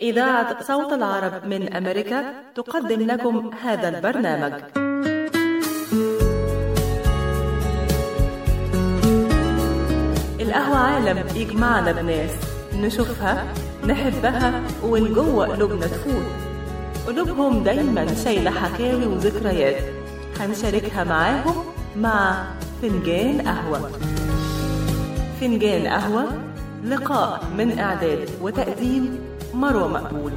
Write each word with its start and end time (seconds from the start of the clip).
إذاعة 0.00 0.62
صوت 0.62 0.92
العرب 0.92 1.46
من 1.46 1.72
أمريكا 1.74 2.24
تقدم 2.54 3.06
لكم 3.06 3.50
هذا 3.62 3.88
البرنامج. 3.88 4.52
القهوة 10.40 10.76
عالم 10.76 11.24
يجمعنا 11.36 11.92
بناس 11.92 12.30
نشوفها 12.74 13.44
نحبها 13.86 14.62
ومن 14.82 15.12
جوه 15.12 15.46
قلوبنا 15.46 15.86
تفوت. 15.86 16.26
قلوبهم 17.06 17.62
دايما 17.62 18.14
شايلة 18.14 18.50
حكاوي 18.50 19.06
وذكريات. 19.06 19.82
هنشاركها 20.40 21.04
معاهم 21.04 21.64
مع 21.96 22.44
فنجان 22.82 23.40
قهوة. 23.40 23.90
فنجان 25.40 25.86
قهوة 25.86 26.26
لقاء 26.84 27.44
من 27.58 27.78
إعداد 27.78 28.28
وتقديم 28.42 29.23
مروة 29.54 29.88
مقبول. 29.88 30.32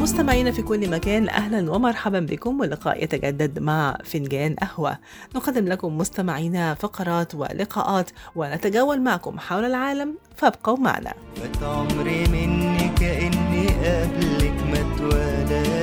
مستمعينا 0.00 0.50
في 0.52 0.62
كل 0.62 0.90
مكان 0.90 1.28
أهلا 1.28 1.70
ومرحبا 1.72 2.20
بكم 2.20 2.60
واللقاء 2.60 3.04
يتجدد 3.04 3.58
مع 3.58 3.98
فنجان 4.04 4.54
قهوة. 4.54 4.98
نقدم 5.36 5.68
لكم 5.68 5.98
مستمعينا 5.98 6.74
فقرات 6.74 7.34
ولقاءات 7.34 8.10
ونتجول 8.36 9.00
معكم 9.00 9.38
حول 9.38 9.64
العالم 9.64 10.14
فابقوا 10.36 10.76
معنا. 10.76 11.12
فات 11.36 11.62
عمري 11.62 12.24
مني 12.28 12.88
كأني 13.00 13.68
قبلك 13.68 14.62
ما 14.70 14.94
اتولدتش 14.94 15.75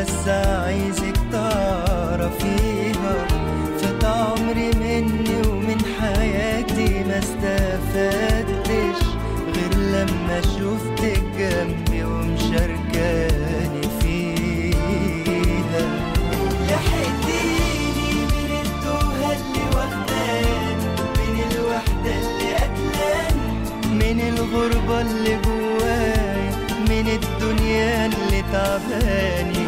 بس 0.00 0.28
عايزك 0.28 1.16
تعرفيها 1.32 3.26
فات 3.80 4.04
عمري 4.04 4.70
مني 4.80 5.48
ومن 5.48 5.78
حياتي 6.00 7.04
ما 7.04 7.18
استفدتش 7.18 9.00
غير 9.56 9.74
لما 9.74 10.40
شفتك 10.40 11.22
جنبي 11.38 12.04
ومشاركاني 12.04 13.82
فيها. 14.00 15.84
لحقتيني 16.68 18.10
من 18.14 18.50
التوهة 18.64 19.32
اللي 19.32 19.64
واخداني 19.76 20.86
من 21.18 21.36
الوحدة 21.52 22.12
اللي 22.20 22.50
قتلاني 22.54 23.48
من 23.94 24.18
الغربة 24.28 25.00
اللي 25.00 25.34
جوايا 25.44 26.50
من 26.88 27.06
الدنيا 27.08 28.06
اللي 28.06 28.42
تعباني. 28.52 29.59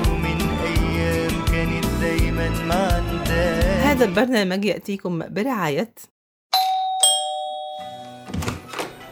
دايما 2.03 2.48
معنداني 2.48 3.83
هذا 3.83 4.05
البرنامج 4.05 4.64
يأتيكم 4.64 5.22
برعاية. 5.28 5.95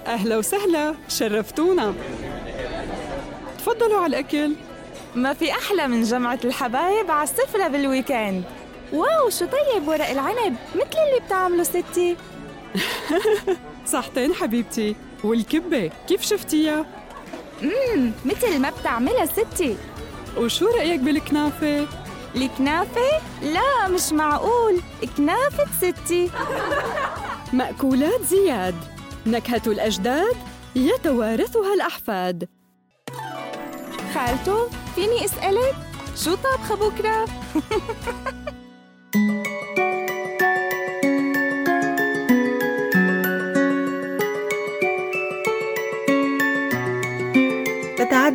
أهلا 0.06 0.36
وسهلا 0.36 0.94
شرفتونا. 1.08 1.94
تفضلوا 3.58 3.96
على 3.96 4.06
الأكل. 4.06 4.52
ما 5.14 5.32
في 5.32 5.52
أحلى 5.52 5.88
من 5.88 6.02
جمعة 6.02 6.38
الحبايب 6.44 7.10
على 7.10 7.22
السفرة 7.22 7.68
بالويكند 7.68 8.44
واو 8.92 9.30
شو 9.30 9.46
طيب 9.46 9.88
ورق 9.88 10.08
العنب 10.08 10.56
مثل 10.74 10.98
اللي 11.08 11.26
بتعمله 11.26 11.62
ستي. 11.62 12.16
صحتين 13.92 14.34
حبيبتي 14.34 14.96
والكبة 15.24 15.90
كيف 16.08 16.22
شفتيها؟ 16.22 16.86
مم 17.62 18.12
مثل 18.24 18.58
ما 18.58 18.70
بتعملها 18.70 19.26
ستي. 19.26 19.76
وشو 20.36 20.66
رأيك 20.66 21.00
بالكنافة؟ 21.00 21.99
الكنافة؟ 22.36 23.00
لا 23.42 23.88
مش 23.88 24.12
معقول. 24.12 24.80
كنافة 25.16 25.64
ستي. 25.80 26.30
مأكولات 27.52 28.22
زياد. 28.22 28.74
نكهة 29.26 29.62
الأجداد 29.66 30.36
يتوارثها 30.76 31.74
الأحفاد. 31.74 32.48
خالته 34.14 34.68
فيني 34.94 35.24
أسألك؟ 35.24 35.74
شو 36.16 36.34
طابخة 36.34 36.74
بكرة؟ 36.74 37.24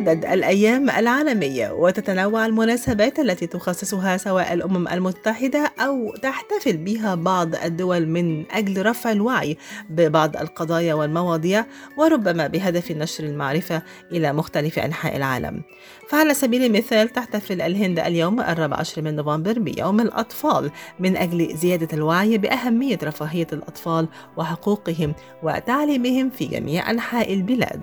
تتعدد 0.06 0.24
الأيام 0.24 0.90
العالمية 0.90 1.70
وتتنوع 1.70 2.46
المناسبات 2.46 3.18
التي 3.18 3.46
تخصصها 3.46 4.16
سواء 4.16 4.52
الأمم 4.52 4.88
المتحدة 4.88 5.72
أو 5.80 6.14
تحتفل 6.22 6.76
بها 6.76 7.14
بعض 7.14 7.54
الدول 7.54 8.06
من 8.06 8.50
أجل 8.50 8.86
رفع 8.86 9.12
الوعي 9.12 9.56
ببعض 9.90 10.36
القضايا 10.36 10.94
والمواضيع 10.94 11.64
وربما 11.96 12.46
بهدف 12.46 12.90
نشر 12.90 13.24
المعرفة 13.24 13.82
إلى 14.12 14.32
مختلف 14.32 14.78
أنحاء 14.78 15.16
العالم. 15.16 15.62
فعلى 16.08 16.34
سبيل 16.34 16.64
المثال 16.64 17.08
تحتفل 17.08 17.60
الهند 17.60 17.98
اليوم 17.98 18.40
الرابع 18.40 18.76
عشر 18.76 19.02
من 19.02 19.16
نوفمبر 19.16 19.58
بيوم 19.58 20.00
الأطفال 20.00 20.70
من 21.00 21.16
أجل 21.16 21.56
زيادة 21.56 21.88
الوعي 21.92 22.38
بأهمية 22.38 22.98
رفاهية 23.04 23.46
الأطفال 23.52 24.08
وحقوقهم 24.36 25.14
وتعليمهم 25.42 26.30
في 26.30 26.46
جميع 26.46 26.90
أنحاء 26.90 27.34
البلاد. 27.34 27.80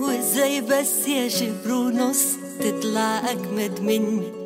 وإزاي 0.00 0.60
بس 0.60 1.08
يا 1.08 1.28
شبر 1.28 1.72
ونص 1.72 2.36
تطلع 2.60 3.30
أجمد 3.30 3.80
مني؟ 3.80 4.43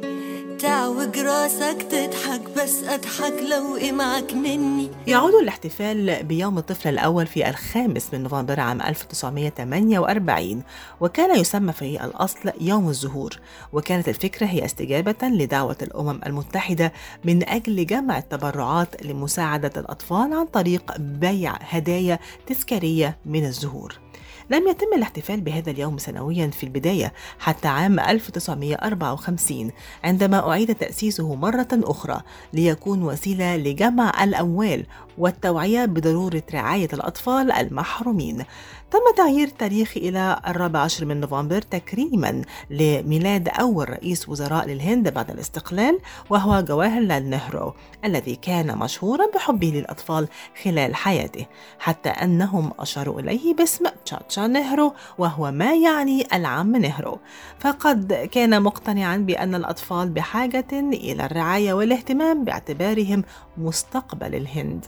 تعوج 0.58 1.18
راسك 1.18 1.82
تضحك 1.90 2.40
بس 2.56 2.82
أضحك 2.84 3.32
لو 3.50 3.92
معك 3.96 4.34
مني. 4.34 4.90
يعود 5.06 5.34
الاحتفال 5.34 6.22
بيوم 6.22 6.58
الطفل 6.58 6.88
الأول 6.88 7.26
في 7.26 7.48
الخامس 7.48 8.14
من 8.14 8.22
نوفمبر 8.22 8.60
عام 8.60 8.82
1948 8.82 10.62
وكان 11.00 11.40
يسمى 11.40 11.72
في 11.72 12.04
الأصل 12.04 12.52
يوم 12.60 12.88
الزهور. 12.88 13.40
وكانت 13.72 14.08
الفكرة 14.08 14.46
هي 14.46 14.64
استجابة 14.64 15.28
لدعوة 15.28 15.76
الأمم 15.82 16.20
المتحدة 16.26 16.92
من 17.24 17.48
أجل 17.48 17.86
جمع 17.86 18.18
التبرعات 18.18 19.06
لمساعدة 19.06 19.72
الأطفال 19.76 20.32
عن 20.32 20.46
طريق 20.46 20.96
بيع 20.98 21.56
هدايا 21.60 22.18
تذكارية 22.46 23.18
من 23.26 23.44
الزهور. 23.44 24.07
لم 24.50 24.68
يتم 24.68 24.86
الاحتفال 24.96 25.40
بهذا 25.40 25.70
اليوم 25.70 25.98
سنويا 25.98 26.46
في 26.46 26.64
البداية 26.64 27.12
حتى 27.38 27.68
عام 27.68 28.00
1954 28.00 29.70
عندما 30.04 30.50
أعيد 30.50 30.74
تأسيسه 30.74 31.34
مرة 31.34 31.68
أخرى 31.72 32.20
ليكون 32.52 33.02
وسيلة 33.02 33.56
لجمع 33.56 34.24
الأموال 34.24 34.86
والتوعية 35.18 35.84
بضرورة 35.84 36.42
رعاية 36.54 36.88
الأطفال 36.92 37.52
المحرومين. 37.52 38.44
تم 38.90 38.98
تغيير 39.16 39.48
التاريخ 39.48 39.96
إلى 39.96 40.40
الرابع 40.46 40.80
عشر 40.80 41.04
من 41.04 41.20
نوفمبر 41.20 41.62
تكريما 41.62 42.42
لميلاد 42.70 43.48
أول 43.48 43.90
رئيس 43.90 44.28
وزراء 44.28 44.66
للهند 44.66 45.14
بعد 45.14 45.30
الاستقلال 45.30 45.98
وهو 46.30 46.60
جواهر 46.60 47.00
لال 47.00 47.30
نهرو 47.30 47.74
الذي 48.04 48.36
كان 48.36 48.78
مشهورا 48.78 49.26
بحبه 49.34 49.66
للأطفال 49.66 50.28
خلال 50.62 50.94
حياته 50.94 51.46
حتى 51.78 52.08
أنهم 52.08 52.72
أشاروا 52.78 53.20
إليه 53.20 53.54
باسم 53.54 53.84
تشاتشا 54.04 54.46
نهرو 54.46 54.94
وهو 55.18 55.50
ما 55.50 55.74
يعني 55.74 56.26
العم 56.34 56.76
نهرو. 56.76 57.18
فقد 57.58 58.28
كان 58.32 58.62
مقتنعا 58.62 59.16
بأن 59.16 59.54
الأطفال 59.54 60.10
بحاجة 60.10 60.66
إلى 60.72 61.26
الرعاية 61.26 61.72
والاهتمام 61.72 62.44
باعتبارهم 62.44 63.24
مستقبل 63.56 64.34
الهند. 64.34 64.84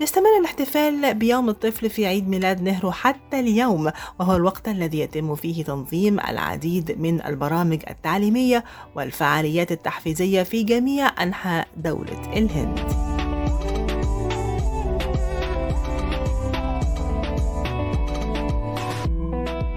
يستمر 0.00 0.38
الاحتفال 0.40 1.14
بيوم 1.14 1.48
الطفل 1.48 1.90
في 1.90 2.06
عيد 2.06 2.28
ميلاد 2.28 2.62
نهرو 2.62 2.90
حتى 2.90 3.40
اليوم 3.40 3.90
وهو 4.20 4.36
الوقت 4.36 4.68
الذي 4.68 5.00
يتم 5.00 5.34
فيه 5.34 5.64
تنظيم 5.64 6.20
العديد 6.20 7.00
من 7.00 7.24
البرامج 7.26 7.82
التعليمية 7.90 8.64
والفعاليات 8.96 9.72
التحفيزية 9.72 10.42
في 10.42 10.62
جميع 10.62 11.22
أنحاء 11.22 11.68
دولة 11.76 12.36
الهند. 12.36 13.03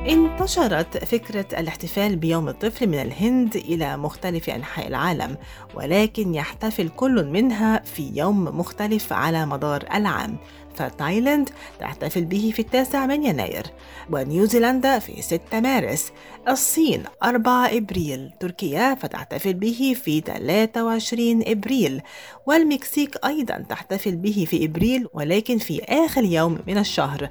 انتشرت 0.09 1.04
فكرة 1.04 1.45
الاحتفال 1.59 2.15
بيوم 2.15 2.50
الطفل 2.50 2.88
من 2.88 3.01
الهند 3.01 3.56
إلى 3.56 3.98
مختلف 3.98 4.50
أنحاء 4.50 4.88
العالم 4.88 5.38
ولكن 5.75 6.36
يحتفل 6.36 6.89
كل 6.89 7.25
منها 7.25 7.83
في 7.86 8.12
يوم 8.15 8.44
مختلف 8.44 9.13
على 9.13 9.45
مدار 9.45 9.86
العام. 9.94 10.38
فتايلاند 10.75 11.50
تحتفل 11.80 12.25
به 12.25 12.51
في 12.56 12.62
التاسع 12.62 13.06
من 13.06 13.24
يناير 13.24 13.63
ونيوزيلندا 14.12 15.00
في 15.00 15.21
6 15.21 15.59
مارس. 15.59 16.12
الصين 16.50 17.03
4 17.24 17.68
إبريل 17.68 18.31
تركيا 18.39 18.95
فتحتفل 18.95 19.53
به 19.53 19.95
في 20.03 20.21
23 20.21 21.44
إبريل 21.48 22.01
والمكسيك 22.45 23.25
أيضا 23.25 23.65
تحتفل 23.69 24.15
به 24.15 24.45
في 24.50 24.65
إبريل 24.65 25.07
ولكن 25.13 25.57
في 25.57 25.83
آخر 25.83 26.24
يوم 26.24 26.60
من 26.68 26.77
الشهر. 26.77 27.30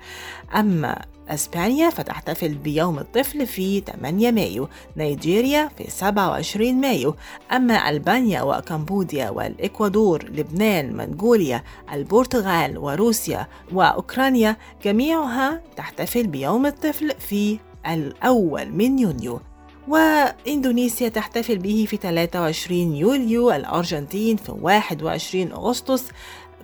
أما 0.57 1.16
أسبانيا 1.29 1.91
فتحتفل 1.91 2.55
بيوم 2.55 2.99
الطفل 2.99 3.47
في 3.47 3.81
8 3.81 4.31
مايو. 4.31 4.69
نيجيريا 4.97 5.71
في 5.79 5.91
27 5.91 6.81
مايو. 6.81 7.15
أما 7.53 7.91
ألبانيا 7.91 8.43
وكمبوديا 8.43 9.31
والإكوادور 9.31 10.25
لبنان 10.25 10.97
منغوليا 10.97 11.63
البرتغال 11.93 12.79
وروسيا 12.79 13.47
وأوكرانيا 13.73 14.57
جميعها 14.85 15.63
تحتفل 15.77 16.27
بيوم 16.27 16.67
الطفل 16.67 17.13
في 17.19 17.59
الأول 17.87 18.73
من 18.73 18.99
يونيو. 18.99 19.41
وإندونيسيا 19.89 21.09
تحتفل 21.09 21.59
به 21.59 21.87
في 21.89 21.97
23 21.97 22.97
يوليو. 22.97 23.53
الأرجنتين 23.53 24.37
في 24.37 24.53
21 24.61 25.53
أغسطس. 25.53 26.05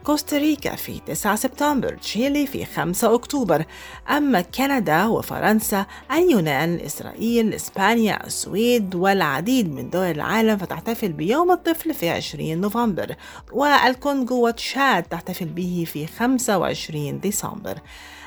كوستاريكا 0.04 0.76
في 0.76 1.00
9 1.06 1.36
سبتمبر 1.36 1.94
تشيلي 1.94 2.46
في 2.46 2.64
5 2.64 3.14
أكتوبر. 3.14 3.64
أما 4.10 4.40
كندا 4.40 5.06
وفرنسا 5.06 5.86
اليونان 6.12 6.80
إسرائيل 6.80 7.54
إسبانيا 7.54 8.26
السويد 8.26 8.94
والعديد 8.94 9.72
من 9.72 9.90
دول 9.90 10.10
العالم 10.10 10.56
فتحتفل 10.56 11.12
بيوم 11.12 11.50
الطفل 11.50 11.94
في 11.94 12.10
20 12.10 12.60
نوفمبر. 12.60 13.14
والكونغو 13.52 14.46
وتشاد 14.46 15.02
تحتفل 15.02 15.46
به 15.46 15.84
في 15.92 16.06
25 16.06 17.20
ديسمبر. 17.20 17.78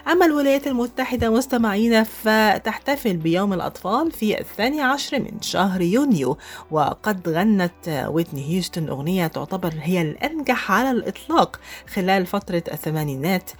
أما 0.07 0.25
الولايات 0.25 0.68
المتحدة 0.68 1.30
مستمعينا 1.30 2.04
فتحتفل 2.04 3.18
بيوم 3.18 3.54
الأطفال 3.54 4.12
في 4.12 4.40
الثاني 4.40 4.81
عشر 4.81 5.19
من 5.19 5.42
شهر 5.42 5.81
يونيو. 5.81 6.38
وقد 6.72 7.30
غنت 7.30 8.07
ويتني 8.07 8.50
هيوستن 8.50 8.90
أغنية 8.90 9.28
تعتبر 9.28 9.74
هي 9.81 10.02
الأنجح 10.02 10.72
على 10.72 10.92
الإطلاق 10.92 11.60
خلال 11.88 12.25
فترة 12.25 12.63
الثمانينات. 12.72 13.52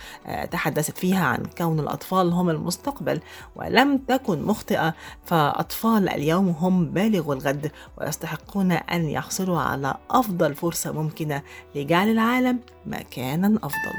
تحدثت 0.52 0.98
فيها 0.98 1.26
عن 1.26 1.44
كون 1.58 1.80
الأطفال 1.80 2.34
هم 2.34 2.50
المستقبل 2.50 3.20
ولم 3.56 3.98
تكن 3.98 4.44
مخطئة. 4.44 4.94
فأطفال 5.26 6.10
اليوم 6.10 6.50
هم 6.50 6.86
بالغ 6.86 7.34
الغد 7.34 7.72
ويستحقون 7.98 8.72
أن 8.72 9.10
يحصلوا 9.10 9.60
على 9.60 9.96
أفضل 10.12 10.56
فرصة 10.56 10.92
ممكنة 10.92 11.42
لجعل 11.76 12.10
العالم 12.10 12.60
مكانا 12.86 13.60
أفضل. 13.64 13.96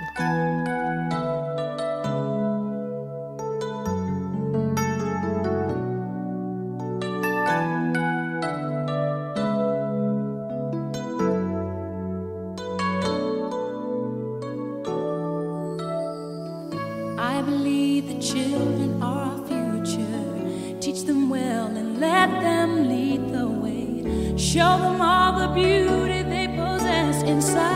Children 18.37 19.03
are 19.03 19.31
our 19.31 19.39
future. 19.49 20.79
Teach 20.81 21.03
them 21.05 21.31
well 21.31 21.69
and 21.81 22.01
let 22.01 22.29
them 22.43 22.89
lead 22.89 23.33
the 23.33 23.47
way. 23.63 24.37
Show 24.37 24.73
them 24.85 25.01
all 25.01 25.33
the 25.41 25.49
beauty 25.55 26.21
they 26.35 26.49
possess 26.49 27.23
inside. 27.23 27.67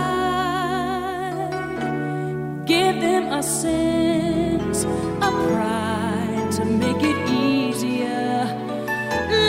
Give 2.67 2.97
them 3.01 3.25
a 3.41 3.43
sense 3.43 4.85
of 5.27 5.33
pride 5.49 6.49
to 6.57 6.65
make 6.65 7.03
it 7.13 7.19
easier. 7.31 8.45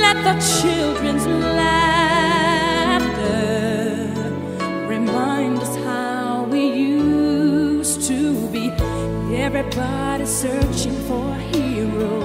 Let 0.04 0.18
the 0.28 0.36
children's 0.60 1.26
laughter 1.28 2.01
Everybody 9.62 10.26
searching 10.26 10.98
for 11.08 11.24
a 11.30 11.38
hero. 11.54 12.24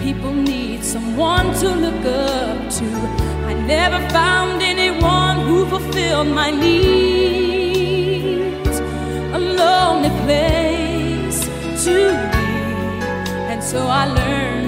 People 0.00 0.32
need 0.32 0.82
someone 0.82 1.52
to 1.56 1.68
look 1.68 2.02
up 2.06 2.70
to. 2.78 2.86
I 3.44 3.52
never 3.52 4.00
found 4.08 4.62
anyone 4.62 5.40
who 5.46 5.66
fulfilled 5.66 6.28
my 6.28 6.50
needs. 6.50 7.20
A 9.38 9.38
lonely 9.38 10.08
place 10.24 11.40
to 11.84 11.94
be. 12.32 12.48
And 13.52 13.62
so 13.62 13.86
I 13.86 14.06
learned 14.06 14.61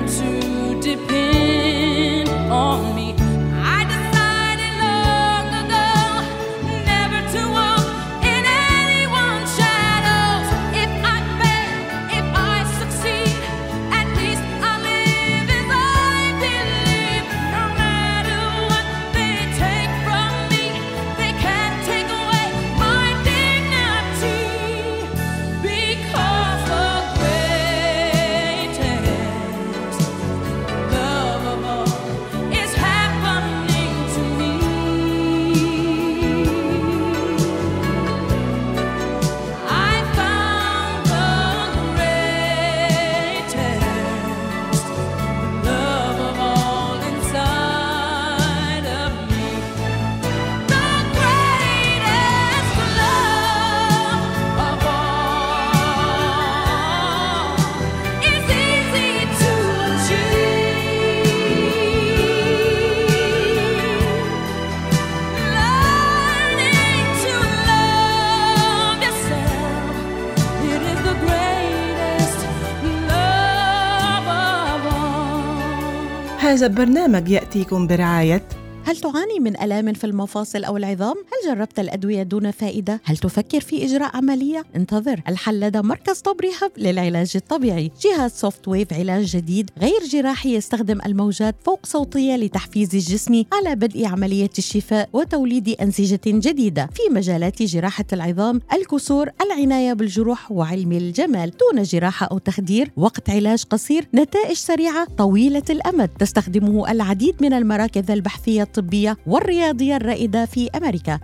هذا 76.55 76.67
البرنامج 76.67 77.29
يأتيكم 77.29 77.87
برعاية 77.87 78.49
هل 78.85 78.97
تعاني 78.97 79.41
من 79.41 79.61
آلام 79.61 79.93
في 79.93 80.05
المفاصل 80.05 80.65
أو 80.65 80.77
العظام؟ 80.77 81.17
جربت 81.47 81.81
الأدوية 81.81 82.23
دون 82.23 82.51
فائدة؟ 82.51 83.01
هل 83.05 83.17
تفكر 83.17 83.61
في 83.61 83.85
إجراء 83.85 84.17
عملية؟ 84.17 84.65
انتظر. 84.77 85.21
الحل 85.29 85.61
لدى 85.61 85.83
مركز 85.83 86.21
Top 86.21 86.37
Rehab 86.41 86.71
للعلاج 86.79 87.33
الطبيعي. 87.37 87.91
جهاز 88.03 88.31
SoftWave 88.31 88.93
علاج 88.93 89.25
جديد 89.25 89.71
غير 89.79 90.01
جراحي 90.11 90.55
يستخدم 90.55 90.99
الموجات 91.07 91.55
فوق 91.65 91.87
صوتية 91.87 92.37
لتحفيز 92.37 92.95
الجسم 92.95 93.45
على 93.53 93.77
بدء 93.77 94.07
عملية 94.07 94.51
الشفاء 94.59 95.09
وتوليد 95.13 95.69
أنسجة 95.69 96.21
جديدة. 96.27 96.89
في 96.95 97.15
مجالات 97.15 97.63
جراحة 97.63 98.05
العظام 98.13 98.61
الكسور 98.73 99.31
العناية 99.43 99.93
بالجروح 99.93 100.53
وعلم 100.53 100.93
الجمال. 100.93 101.51
دون 101.51 101.83
جراحة 101.83 102.27
أو 102.27 102.39
تخدير 102.39 102.91
وقت 102.97 103.31
علاج 103.31 103.65
قصير 103.65 104.07
نتائج 104.15 104.57
سريعة 104.57 105.05
طويلة 105.05 105.63
الأمد. 105.71 106.09
تستخدمه 106.09 106.91
العديد 106.91 107.35
من 107.41 107.53
المراكز 107.53 108.11
البحثية 108.11 108.63
الطبية 108.63 109.17
والرياضية 109.27 109.97
الرائدة 109.97 110.45
في 110.45 110.71
أمريكا. 110.77 111.19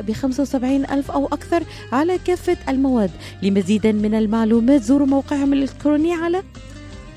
ب 0.00 0.12
75 0.12 0.84
ألف 0.84 1.10
أو 1.10 1.26
أكثر 1.26 1.62
على 1.92 2.18
كافة 2.18 2.56
المواد 2.68 3.10
لمزيد 3.42 3.86
من 3.86 4.14
المعلومات 4.14 4.82
زوروا 4.82 5.06
موقعهم 5.06 5.52
الإلكتروني 5.52 6.14
على 6.14 6.42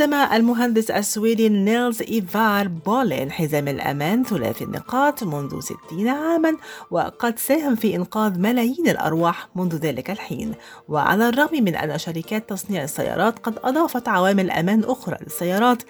قدم 0.04 0.14
المهندس 0.14 0.90
السويدي 0.90 1.48
نيلز 1.48 2.02
إيفار 2.02 2.68
بولين 2.68 3.32
حزام 3.32 3.68
الأمان 3.68 4.24
ثلاثي 4.24 4.64
النقاط 4.64 5.24
منذ 5.24 5.60
60 5.60 6.08
عاما 6.08 6.56
وقد 6.90 7.38
ساهم 7.38 7.74
في 7.76 7.96
إنقاذ 7.96 8.38
ملايين 8.38 8.88
الأرواح 8.88 9.48
منذ 9.56 9.76
ذلك 9.76 10.10
الحين. 10.10 10.54
وعلى 10.88 11.28
الرغم 11.28 11.64
من 11.64 11.76
أن 11.76 11.98
شركات 11.98 12.50
تصنيع 12.50 12.84
السيارات 12.84 13.38
قد 13.38 13.58
أضافت 13.64 14.08
عوامل 14.08 14.50
أمان 14.50 14.84
أخرى 14.84 15.16
للسيارات 15.22 15.82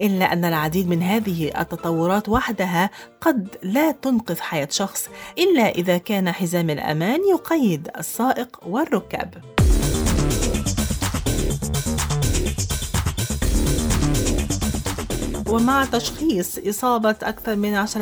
إلا 0.00 0.32
أن 0.32 0.44
العديد 0.44 0.88
من 0.88 1.02
هذه 1.02 1.60
التطورات 1.60 2.28
وحدها 2.28 2.90
قد 3.20 3.56
لا 3.62 3.92
تنقذ 3.92 4.40
حياة 4.40 4.68
شخص 4.70 5.08
إلا 5.38 5.68
إذا 5.68 5.98
كان 5.98 6.32
حزام 6.32 6.70
الأمان 6.70 7.20
يقيد 7.30 7.88
السائق 7.98 8.60
والركاب. 8.66 9.61
ومع 15.52 15.84
تشخيص 15.84 16.58
إصابة 16.58 17.10
أكثر 17.22 17.56
من 17.56 17.86
10% 17.86 17.96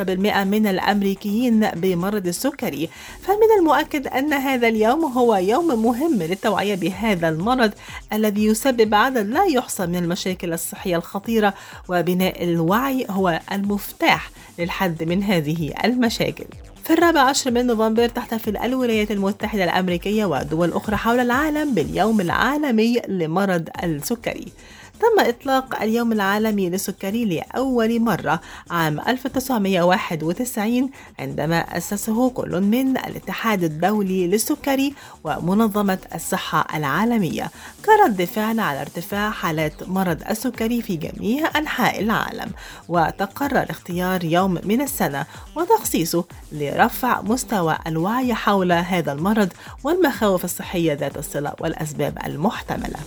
من 0.45 0.67
الأمريكيين 0.67 1.71
بمرض 1.71 2.27
السكري 2.27 2.89
فمن 3.23 3.59
المؤكد 3.59 4.07
أن 4.07 4.33
هذا 4.33 4.69
اليوم 4.69 5.05
هو 5.05 5.37
يوم 5.37 5.83
مهم 5.83 6.23
للتوعية 6.23 6.75
بهذا 6.75 7.29
المرض 7.29 7.73
الذي 8.13 8.45
يسبب 8.45 8.95
عدد 8.95 9.27
لا 9.27 9.45
يحصى 9.45 9.87
من 9.87 9.97
المشاكل 9.97 10.53
الصحية 10.53 10.97
الخطيرة 10.97 11.55
وبناء 11.89 12.45
الوعي 12.45 13.07
هو 13.11 13.41
المفتاح 13.53 14.31
للحد 14.59 15.03
من 15.03 15.23
هذه 15.23 15.73
المشاكل. 15.85 16.47
في 16.85 16.93
الرابع 16.93 17.21
عشر 17.21 17.51
من 17.51 17.67
نوفمبر 17.67 18.09
تحتفل 18.09 18.57
الولايات 18.57 19.11
المتحدة 19.11 19.65
الأمريكية 19.65 20.25
ودول 20.25 20.73
أخرى 20.73 20.97
حول 20.97 21.21
العالم 21.21 21.75
باليوم 21.75 22.21
العالمي 22.21 23.01
لمرض 23.09 23.69
السكري. 23.85 24.53
تم 25.01 25.25
إطلاق 25.25 25.83
اليوم 25.83 26.13
العالمي 26.13 26.71
للسكري 26.71 27.25
لأول 27.25 28.01
مرة 28.01 28.41
عام 28.71 29.01
1991 29.01 30.91
عندما 31.19 31.59
أسسه 31.59 32.31
كل 32.31 32.61
من 32.61 32.97
الاتحاد 32.97 33.65
الدولي 33.65 34.27
للسكري 34.27 34.95
ومنظمة 35.25 35.99
الصحة 36.15 36.67
العالمية. 36.77 37.51
كرد 37.85 38.25
فعل 38.25 38.61
على 38.61 38.81
ارتفاع 38.81 39.31
حالات 39.31 39.89
مرض 39.89 40.23
السكري 40.31 40.83
في 40.83 40.97
جميع 40.97 41.51
أنحاء 41.57 42.01
العالم 42.01 42.51
وتقرر 42.89 43.67
اختيار 43.71 44.25
يوم 44.25 44.59
من 44.65 44.81
السنة 44.81 45.27
وتخصيصه 45.57 46.25
لرفع 46.53 47.21
مستوى 47.23 47.79
الوعي 47.87 48.35
حول 48.35 48.73
هذا 48.73 49.13
المرض 49.13 49.53
والمخاوف 49.85 50.45
الصحية 50.45 50.93
ذات 50.93 51.17
الصلة 51.17 51.53
والأسباب 51.61 52.19
المحتملة. 52.27 53.01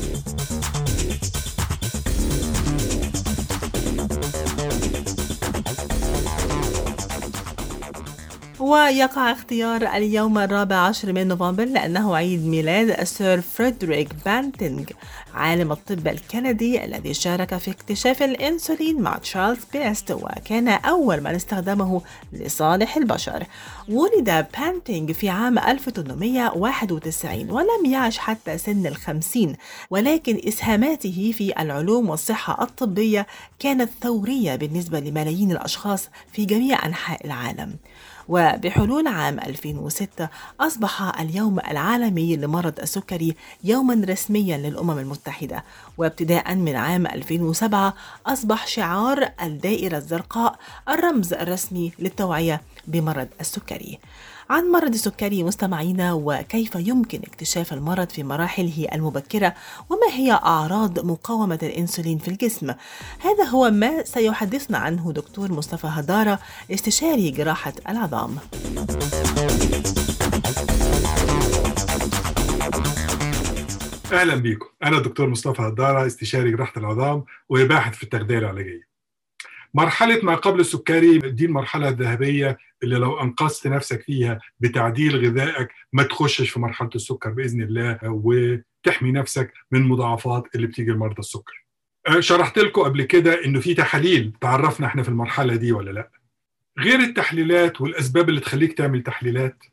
Thank 0.00 0.40
you. 0.40 0.49
ويقع 8.60 9.32
اختيار 9.32 9.82
اليوم 9.82 10.38
الرابع 10.38 10.76
عشر 10.76 11.12
من 11.12 11.28
نوفمبر 11.28 11.64
لأنه 11.64 12.16
عيد 12.16 12.46
ميلاد 12.46 12.90
السير 12.90 13.40
فريدريك 13.40 14.08
بانتينغ 14.24 14.84
عالم 15.34 15.72
الطب 15.72 16.08
الكندي 16.08 16.84
الذي 16.84 17.14
شارك 17.14 17.58
في 17.58 17.70
اكتشاف 17.70 18.22
الإنسولين 18.22 19.00
مع 19.00 19.18
تشارلز 19.18 19.58
بيست 19.72 20.10
وكان 20.10 20.68
أول 20.68 21.20
من 21.20 21.34
استخدمه 21.34 22.02
لصالح 22.32 22.96
البشر. 22.96 23.46
ولد 23.88 24.46
بانتينغ 24.58 25.12
في 25.12 25.28
عام 25.28 25.58
1891 25.58 27.50
ولم 27.50 27.84
يعش 27.86 28.18
حتى 28.18 28.58
سن 28.58 28.86
الخمسين 28.86 29.56
ولكن 29.90 30.40
إسهاماته 30.48 31.32
في 31.36 31.62
العلوم 31.62 32.10
والصحة 32.10 32.62
الطبية 32.62 33.26
كانت 33.58 33.90
ثورية 34.02 34.56
بالنسبة 34.56 35.00
لملايين 35.00 35.52
الأشخاص 35.52 36.08
في 36.32 36.44
جميع 36.44 36.86
أنحاء 36.86 37.26
العالم. 37.26 37.76
وبحلول 38.30 39.06
عام 39.06 39.38
2006 39.38 40.28
أصبح 40.60 41.20
اليوم 41.20 41.60
العالمي 41.60 42.36
لمرض 42.36 42.80
السكري 42.80 43.36
يوما 43.64 44.06
رسميا 44.08 44.58
للأمم 44.58 44.98
المتحدة. 44.98 45.64
وابتداء 45.98 46.54
من 46.54 46.76
عام 46.76 47.06
2007 47.06 47.94
أصبح 48.26 48.66
شعار 48.66 49.32
الدائرة 49.42 49.96
الزرقاء 49.96 50.58
الرمز 50.88 51.32
الرسمي 51.32 51.92
للتوعية 51.98 52.60
بمرض 52.86 53.28
السكري. 53.40 53.98
عن 54.50 54.70
مرض 54.70 54.92
السكري 54.92 55.42
مستمعينا 55.42 56.12
وكيف 56.12 56.74
يمكن 56.74 57.18
اكتشاف 57.18 57.72
المرض 57.72 58.08
في 58.08 58.22
مراحله 58.22 58.88
المبكرة 58.92 59.54
وما 59.90 60.06
هي 60.12 60.32
أعراض 60.32 61.06
مقاومة 61.06 61.58
الإنسولين 61.62 62.18
في 62.18 62.28
الجسم. 62.28 62.74
هذا 63.20 63.44
هو 63.44 63.70
ما 63.70 64.04
سيحدثنا 64.04 64.78
عنه 64.78 65.12
دكتور 65.12 65.52
مصطفى 65.52 65.86
هدارة 65.86 66.38
استشاري 66.70 67.30
جراحة 67.30 67.72
العظام. 67.88 68.36
أهلا 74.12 74.34
بيكم. 74.34 74.66
أنا 74.82 74.98
الدكتور 74.98 75.28
مصطفى 75.28 75.62
هدارة 75.62 76.06
استشاري 76.06 76.50
جراحة 76.50 76.72
العظام 76.76 77.24
وباحث 77.48 77.94
في 77.94 78.02
التغذية 78.02 78.38
العلاجية. 78.38 78.89
مرحلة 79.74 80.20
ما 80.22 80.34
قبل 80.34 80.60
السكري 80.60 81.18
دي 81.18 81.44
المرحلة 81.44 81.88
الذهبية 81.88 82.58
اللي 82.82 82.96
لو 82.96 83.20
أنقذت 83.20 83.66
نفسك 83.66 84.02
فيها 84.02 84.40
بتعديل 84.60 85.16
غذائك 85.26 85.68
ما 85.92 86.02
تخشش 86.02 86.50
في 86.50 86.60
مرحلة 86.60 86.90
السكر 86.94 87.30
بإذن 87.30 87.62
الله 87.62 87.98
وتحمي 88.04 89.12
نفسك 89.12 89.52
من 89.70 89.82
مضاعفات 89.82 90.44
اللي 90.54 90.66
بتيجي 90.66 90.90
لمرضى 90.90 91.18
السكر 91.18 91.64
شرحت 92.20 92.58
لكم 92.58 92.82
قبل 92.82 93.02
كده 93.02 93.44
إنه 93.44 93.60
في 93.60 93.74
تحاليل 93.74 94.32
تعرفنا 94.40 94.86
إحنا 94.86 95.02
في 95.02 95.08
المرحلة 95.08 95.56
دي 95.56 95.72
ولا 95.72 95.90
لأ 95.90 96.10
غير 96.78 97.00
التحليلات 97.00 97.80
والأسباب 97.80 98.28
اللي 98.28 98.40
تخليك 98.40 98.72
تعمل 98.72 99.02
تحليلات 99.02 99.64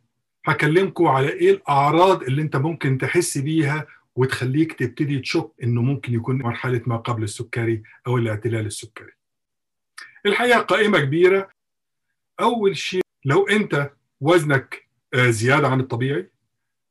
هكلمكم 0.45 1.07
على 1.07 1.29
إيه 1.29 1.51
الأعراض 1.51 2.23
اللي 2.23 2.41
أنت 2.41 2.55
ممكن 2.55 2.97
تحس 2.97 3.37
بيها 3.37 3.85
وتخليك 4.15 4.73
تبتدي 4.73 5.19
تشك 5.19 5.51
إنه 5.63 5.81
ممكن 5.81 6.13
يكون 6.13 6.37
مرحلة 6.41 6.81
ما 6.85 6.97
قبل 6.97 7.23
السكري 7.23 7.83
أو 8.07 8.17
الاعتلال 8.17 8.65
السكري. 8.65 9.11
الحقيقة 10.27 10.59
قائمة 10.59 10.99
كبيرة. 10.99 11.49
أول 12.39 12.77
شيء 12.77 13.01
لو 13.25 13.47
أنت 13.47 13.91
وزنك 14.21 14.87
آه، 15.13 15.29
زيادة 15.29 15.67
عن 15.67 15.79
الطبيعي 15.79 16.29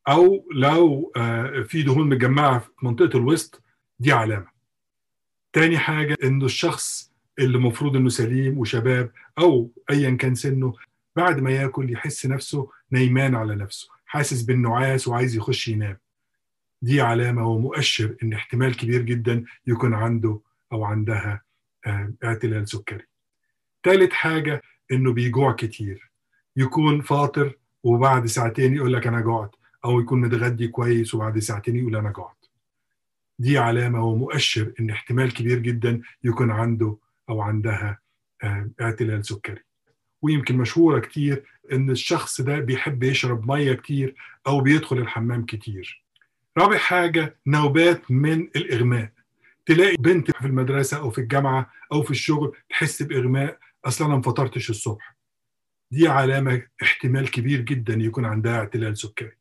أو 0.08 0.48
لو 0.52 1.12
آه، 1.16 1.62
في 1.62 1.82
دهون 1.82 2.08
متجمعة 2.08 2.58
في 2.58 2.68
منطقة 2.82 3.16
الوسط 3.18 3.62
دي 3.98 4.12
علامة. 4.12 4.46
تاني 5.52 5.78
حاجة 5.78 6.16
إنه 6.24 6.44
الشخص 6.44 7.12
اللي 7.38 7.58
المفروض 7.58 7.96
إنه 7.96 8.08
سليم 8.08 8.58
وشباب 8.58 9.12
أو 9.38 9.70
ايا 9.90 10.10
كان 10.10 10.34
سنه 10.34 10.74
بعد 11.16 11.40
ما 11.40 11.50
ياكل 11.50 11.92
يحس 11.92 12.26
نفسه 12.26 12.70
نايمان 12.90 13.34
على 13.34 13.54
نفسه 13.54 13.88
حاسس 14.06 14.42
بالنعاس 14.42 15.08
وعايز 15.08 15.36
يخش 15.36 15.68
ينام. 15.68 15.98
دي 16.82 17.00
علامة 17.00 17.48
ومؤشر 17.48 18.16
إن 18.22 18.32
احتمال 18.32 18.76
كبير 18.76 19.02
جدا 19.02 19.44
يكون 19.66 19.94
عنده 19.94 20.40
أو 20.72 20.84
عندها 20.84 21.42
آه، 21.86 22.12
اعتلال 22.24 22.68
سكري. 22.68 23.04
تالت 23.86 24.12
حاجة 24.12 24.62
إنه 24.92 25.12
بيجوع 25.12 25.52
كتير. 25.52 26.10
يكون 26.56 27.00
فاطر 27.00 27.54
وبعد 27.82 28.26
ساعتين 28.26 28.74
يقول 28.74 28.92
لك 28.92 29.06
أنا 29.06 29.20
جوعت 29.20 29.54
أو 29.84 30.00
يكون 30.00 30.20
متغدي 30.20 30.68
كويس 30.68 31.14
وبعد 31.14 31.38
ساعتين 31.38 31.76
يقول 31.76 31.96
أنا 31.96 32.10
جوعت. 32.10 32.46
دي 33.38 33.58
علامة 33.58 34.04
ومؤشر 34.04 34.72
إن 34.80 34.90
احتمال 34.90 35.34
كبير 35.34 35.58
جدا 35.58 36.00
يكون 36.24 36.50
عنده 36.50 36.96
أو 37.28 37.40
عندها 37.40 37.98
آه، 38.42 38.70
اعتلال 38.80 39.26
سكري. 39.26 39.62
ويمكن 40.22 40.56
مشهورة 40.56 40.98
كتير 40.98 41.44
إن 41.72 41.90
الشخص 41.90 42.40
ده 42.40 42.58
بيحب 42.58 43.02
يشرب 43.02 43.50
مية 43.50 43.72
كتير 43.72 44.14
أو 44.46 44.60
بيدخل 44.60 44.98
الحمام 44.98 45.44
كتير. 45.44 46.04
رابع 46.58 46.78
حاجة 46.78 47.36
نوبات 47.46 48.10
من 48.10 48.40
الإغماء. 48.56 49.10
تلاقي 49.66 49.96
بنت 49.96 50.30
في 50.30 50.46
المدرسة 50.46 50.96
أو 50.96 51.10
في 51.10 51.20
الجامعة 51.20 51.70
أو 51.92 52.02
في 52.02 52.10
الشغل 52.10 52.56
تحس 52.70 53.02
بإغماء 53.02 53.58
أصلا 53.86 54.06
أنا 54.06 54.16
ما 54.16 54.22
فطرتش 54.22 54.70
الصبح. 54.70 55.16
دي 55.90 56.08
علامة 56.08 56.62
احتمال 56.82 57.30
كبير 57.30 57.60
جدا 57.60 57.94
يكون 57.94 58.24
عندها 58.24 58.58
اعتلال 58.58 58.98
سكري. 58.98 59.32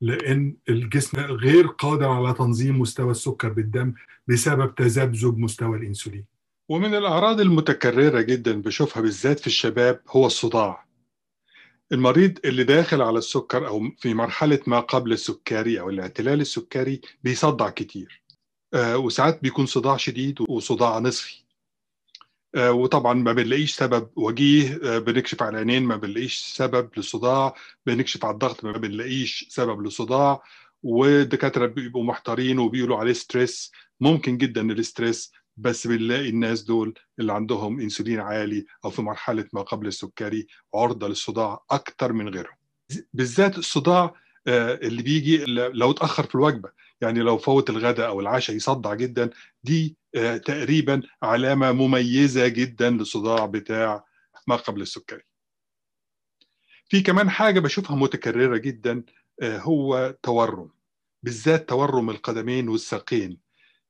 لأن 0.00 0.56
الجسم 0.68 1.20
غير 1.20 1.66
قادر 1.66 2.08
على 2.08 2.34
تنظيم 2.34 2.78
مستوى 2.80 3.10
السكر 3.10 3.48
بالدم 3.48 3.94
بسبب 4.28 4.74
تذبذب 4.74 5.38
مستوى 5.38 5.78
الأنسولين. 5.78 6.24
ومن 6.68 6.94
الأعراض 6.94 7.40
المتكررة 7.40 8.20
جدا 8.20 8.62
بشوفها 8.62 9.02
بالذات 9.02 9.40
في 9.40 9.46
الشباب 9.46 10.00
هو 10.08 10.26
الصداع. 10.26 10.86
المريض 11.92 12.38
اللي 12.44 12.64
داخل 12.64 13.02
على 13.02 13.18
السكر 13.18 13.66
أو 13.68 13.90
في 13.98 14.14
مرحلة 14.14 14.60
ما 14.66 14.80
قبل 14.80 15.12
السكري 15.12 15.80
أو 15.80 15.90
الاعتلال 15.90 16.40
السكري 16.40 17.00
بيصدع 17.24 17.70
كتير. 17.70 18.22
آه 18.74 18.98
وساعات 18.98 19.42
بيكون 19.42 19.66
صداع 19.66 19.96
شديد 19.96 20.40
وصداع 20.48 20.98
نصفي. 20.98 21.39
وطبعا 22.56 23.14
ما 23.14 23.32
بنلاقيش 23.32 23.74
سبب. 23.74 24.10
وجيه 24.16 24.80
آه 24.84 24.98
بنكشف 24.98 25.42
على 25.42 25.50
العينين 25.50 25.82
ما 25.82 25.96
بنلاقيش 25.96 26.36
سبب 26.38 26.90
للصداع 26.96 27.54
بنكشف 27.86 28.24
على 28.24 28.34
الضغط 28.34 28.64
ما 28.64 28.72
بنلاقيش 28.72 29.46
سبب 29.48 29.80
للصداع 29.82 30.42
والدكاتره 30.82 31.66
بيبقوا 31.66 32.04
محتارين 32.04 32.58
وبيقولوا 32.58 32.96
عليه 32.96 33.12
stress 33.12 33.72
ممكن 34.00 34.38
جدا 34.38 34.60
ال 34.60 34.70
stress 34.70 35.32
بس 35.56 35.86
بنلاقي 35.86 36.28
الناس 36.28 36.62
دول 36.62 36.94
اللي 37.18 37.32
عندهم 37.32 37.80
انسولين 37.80 38.20
عالي 38.20 38.66
أو 38.84 38.90
في 38.90 39.02
مرحلة 39.02 39.44
ما 39.52 39.62
قبل 39.62 39.86
السكري 39.86 40.46
عرضة 40.74 41.08
للصداع 41.08 41.64
أكتر 41.70 42.12
من 42.12 42.28
غيرهم. 42.28 42.56
بالذات 43.14 43.58
الصداع 43.58 44.14
آه، 44.46 44.74
اللي 44.74 45.02
بيجي 45.02 45.44
لو 45.46 45.90
اتأخر 45.90 46.26
في 46.26 46.34
الوجبة. 46.34 46.70
يعني 47.00 47.20
لو 47.20 47.38
فوت 47.38 47.70
الغداء 47.70 48.08
أو 48.08 48.20
العشاء 48.20 48.56
يصدع 48.56 48.94
جدا 48.94 49.30
دي 49.64 49.96
آه، 49.96 49.99
تقريبا 50.44 51.02
علامة 51.22 51.72
مميزة 51.72 52.48
جدا 52.48 52.90
للصداع 52.90 53.46
بتاع 53.46 54.04
ما 54.46 54.56
قبل 54.56 54.82
السكري. 54.82 55.22
في 56.88 57.00
كمان 57.00 57.30
حاجة 57.30 57.60
بشوفها 57.60 57.96
متكررة 57.96 58.56
جدا 58.56 59.02
آه، 59.42 59.58
هو 59.58 60.16
تورم 60.22 60.70
بالذات 61.22 61.68
تورم 61.68 62.10
القدمين 62.10 62.68
والساقين. 62.68 63.38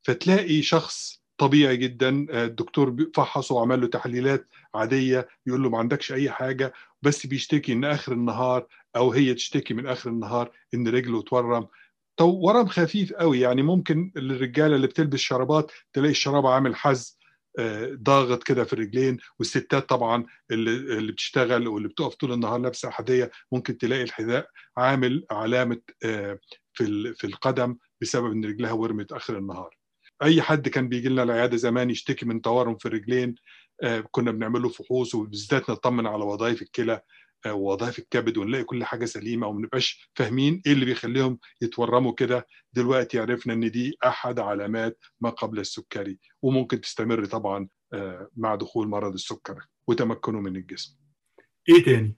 فتلاقي 0.03 0.63
شخص 0.63 1.23
طبيعي 1.39 1.77
جدا 1.77 2.27
آه، 2.31 2.45
الدكتور 2.45 3.11
فحصه 3.15 3.55
وعمل 3.55 3.81
له 3.81 3.87
تحليلات 3.87 4.49
عادية 4.75 5.29
يقول 5.47 5.63
له 5.63 5.71
ما 5.71 5.79
عندكش 5.79 6.13
أي 6.13 6.31
حاجة 6.31 6.73
بس 7.03 7.27
بيشتكي 7.27 7.73
إن 7.73 7.85
آخر 7.85 8.13
النهار 8.13 8.67
أو 8.97 9.13
هي 9.13 9.35
تشتكي 9.35 9.75
من 9.75 9.87
آخر 9.87 10.11
النهار 10.11 10.51
إن 10.75 10.89
رجله 10.89 11.23
تورم. 11.23 11.69
تو- 12.17 12.41
ورم 12.47 12.67
خفيف 12.67 13.13
قوي. 13.13 13.41
يعني 13.41 13.63
ممكن 13.63 14.13
الرجاله 14.17 14.77
اللي 14.77 14.87
بتلبس 14.87 15.19
شرابات 15.19 15.73
تلاقي 15.93 16.11
الشراب 16.11 16.47
عامل 16.47 16.77
حز 16.77 17.21
آه، 17.59 17.91
ضاغط 18.03 18.43
كده 18.43 18.65
في 18.65 18.73
الرجلين. 18.73 19.19
والستات 19.39 19.89
طبعا 19.89 20.27
اللي 20.51 20.71
اللي 20.99 21.13
بتشتغل 21.13 21.69
واللي 21.69 21.89
بتقف 21.89 22.15
طول 22.15 22.33
النهار 22.33 22.59
لابسة 22.61 22.89
احذيه 22.89 23.31
ممكن 23.53 23.79
تلاقي 23.79 24.03
الحذاء 24.03 24.49
عامل 24.77 25.27
علامة 25.31 25.81
آه، 26.05 26.39
في 26.75 27.15
في 27.15 27.27
القدم 27.27 27.77
بسبب 28.01 28.33
إن 28.33 28.45
رجلها 28.45 28.73
ورمت 28.73 29.13
آخر 29.13 29.39
النهار. 29.39 29.77
أي 30.23 30.43
حد 30.43 30.69
كان 30.69 30.89
بيجي 30.89 31.09
لنا 31.09 31.23
العيادة 31.23 31.57
زمان 31.57 31.91
يشتكي 31.91 32.27
من 32.27 32.41
تورم 32.43 32.77
في 32.77 32.87
الرجلين 32.87 33.35
آه، 33.83 34.05
كنا 34.11 34.31
بنعمل 34.31 34.63
له 34.63 34.69
فحوص 34.69 35.15
وبالذات 35.15 35.71
نطمن 35.71 36.07
على 36.07 36.25
وظائف 36.25 36.63
الكلى. 36.63 37.01
آه، 37.47 37.53
ووظائف 37.55 37.99
الكبد 37.99 38.39
ونلاقي 38.39 38.65
كل 38.65 38.85
حاجة 38.85 39.05
سليمة 39.05 39.47
وما 39.47 39.61
نبقاش 39.61 40.11
فاهمين 40.15 40.63
إيه 40.67 40.73
اللي 40.73 40.85
بيخليهم 40.85 41.39
يتورموا 41.63 42.13
كده. 42.15 42.47
دلوقتي 42.73 43.19
عرفنا 43.19 43.53
إن 43.53 43.71
دي 43.71 43.97
أحد 44.07 44.39
علامات 44.39 44.99
ما 45.21 45.31
قبل 45.31 45.59
السكري 45.59 46.19
وممكن 46.43 46.81
تستمر 46.81 47.25
طبعا 47.25 47.69
آه، 47.93 48.29
مع 48.37 48.55
دخول 48.55 48.89
مرض 48.89 49.13
السكر 49.13 49.67
وتمكنه 49.87 50.41
من 50.41 50.57
الجسم. 50.57 50.97
إيه 51.69 51.85
تاني؟ 51.85 52.17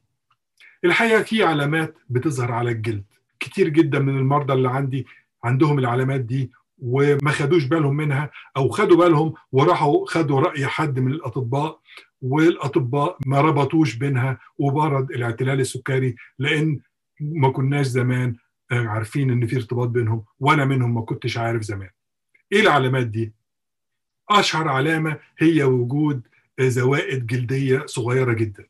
الحقيقة 0.85 1.23
في 1.23 1.43
علامات 1.43 1.95
بتظهر 2.09 2.53
على 2.53 2.71
الجلد. 2.71 3.05
كتير 3.41 3.69
جدا 3.69 3.99
من 3.99 4.19
المرضى 4.19 4.53
اللي 4.53 4.69
عندي 4.71 5.07
عندهم 5.45 5.79
العلامات 5.79 6.21
دي 6.21 6.51
وما 6.83 7.31
خدوش 7.31 7.65
بالهم 7.65 7.97
منها 7.97 8.31
أو 8.57 8.69
خدوا 8.69 8.97
بالهم 8.97 9.35
وراحوا 9.53 10.07
خدوا 10.07 10.41
رأي 10.41 10.67
حد 10.67 10.99
من 10.99 11.13
الأطباء 11.13 11.81
والأطباء 12.23 13.19
ما 13.27 13.41
ربطوش 13.41 13.95
بينها 13.95 14.39
وبين 14.59 15.11
الاعتلال 15.11 15.61
السكري 15.61 16.17
لأن 16.39 16.81
ما 17.21 17.51
كناش 17.53 17.87
زمان 17.87 18.37
آه، 18.73 18.87
عارفين 18.87 19.31
إن 19.31 19.47
في 19.47 19.57
ارتباط 19.57 19.89
بينهم 19.89 20.25
وأنا 20.41 20.65
منهم 20.65 20.95
ما 20.95 21.01
كنتش 21.03 21.39
عارف 21.39 21.63
زمان. 21.63 21.91
إيه 22.53 22.61
العلامات 22.61 23.07
دي؟ 23.07 23.33
أشهر 24.31 24.69
علامة 24.69 25.19
هي 25.39 25.65
وجود 25.65 26.23
آه، 26.59 26.69
زوائد 26.69 27.27
جلدية 27.27 27.87
صغيرة 27.87 28.33
جدا 28.33 28.67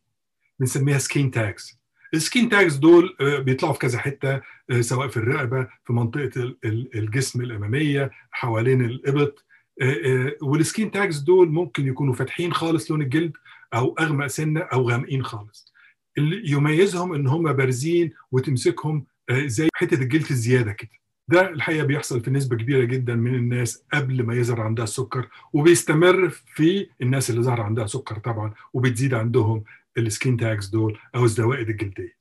بنسميها 0.58 0.98
skin 0.98 1.30
tags 1.30 1.81
ال 2.14 2.21
skin 2.21 2.48
tags 2.48 2.76
دول 2.76 3.16
آه، 3.20 3.38
بيطلعوا 3.38 3.72
في 3.74 3.78
كذا 3.80 3.98
حتة 3.98 4.34
آه، 4.70 4.80
سواء 4.80 5.08
في 5.08 5.16
الرقبه 5.16 5.68
في 5.84 5.92
منطقة 5.92 6.30
ال- 6.36 6.58
ال- 6.64 6.98
الجسم 6.98 7.40
الأمامية 7.40 8.10
حوالين 8.30 8.84
الإبط 8.84 9.44
آه، 9.82 10.36
وال 10.42 10.58
skin 10.58 10.90
tags 10.90 11.18
دول 11.18 11.48
ممكن 11.52 11.86
يكونوا 11.86 12.14
فاتحين 12.14 12.52
خالص 12.52 12.90
لون 12.90 13.02
الجلد 13.02 13.32
أو 13.74 13.94
أغمق 14.00 14.26
سنة 14.26 14.60
أو 14.60 14.90
غامقين 14.90 15.24
خالص. 15.24 15.72
اللي 16.18 16.50
يميزهم 16.50 17.14
إن 17.14 17.26
هم 17.26 17.52
بارزين 17.52 18.12
وتمسكهم 18.32 19.06
زي 19.32 19.68
حتة 19.74 19.94
الجلد 20.02 20.26
الزيادة 20.30 20.72
كده. 20.72 20.90
ده 21.32 21.48
الحقيقة 21.50 21.84
بيحصل 21.86 22.20
في 22.20 22.30
نسبة 22.30 22.56
كبيرة 22.56 22.84
جدا 22.84 23.14
من 23.14 23.34
الناس 23.34 23.84
قبل 23.92 24.22
ما 24.22 24.34
يظهر 24.34 24.60
عندها 24.60 24.84
السكر 24.84 25.28
وبيستمر 25.52 26.28
في 26.30 26.88
الناس 27.02 27.30
اللي 27.30 27.42
ظهر 27.42 27.60
عندها 27.60 27.86
سكر 27.86 28.18
طبعا 28.18 28.54
وبتزيد 28.72 29.14
عندهم 29.14 29.64
ال 29.98 30.06
skin 30.06 30.36
tags 30.36 30.66
دول 30.68 30.98
أو 31.14 31.24
الزوائد 31.24 31.68
الجلدية. 31.68 32.16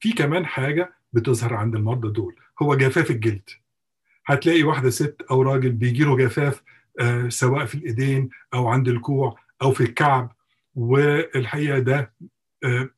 في 0.00 0.12
كمان 0.12 0.46
حاجة 0.46 0.92
بتظهر 1.12 1.54
عند 1.54 1.74
المرضى 1.74 2.08
دول 2.12 2.34
هو 2.62 2.74
جفاف 2.74 3.10
الجلد. 3.10 3.50
هتلاقي 4.26 4.62
واحدة 4.62 4.90
ست 4.90 5.16
أو 5.30 5.42
راجل 5.42 5.72
بيجي 5.72 6.04
له 6.04 6.16
جفاف 6.16 6.62
آه، 7.00 7.28
سواء 7.28 7.64
في 7.64 7.74
الإيدين 7.74 8.28
أو 8.54 8.68
عند 8.68 8.88
الكوع 8.88 9.38
أو 9.62 9.72
في 9.72 9.80
الكعب 9.80 10.32
والحقيقة 10.74 11.78
ده 11.78 12.12
آه، 12.64 12.88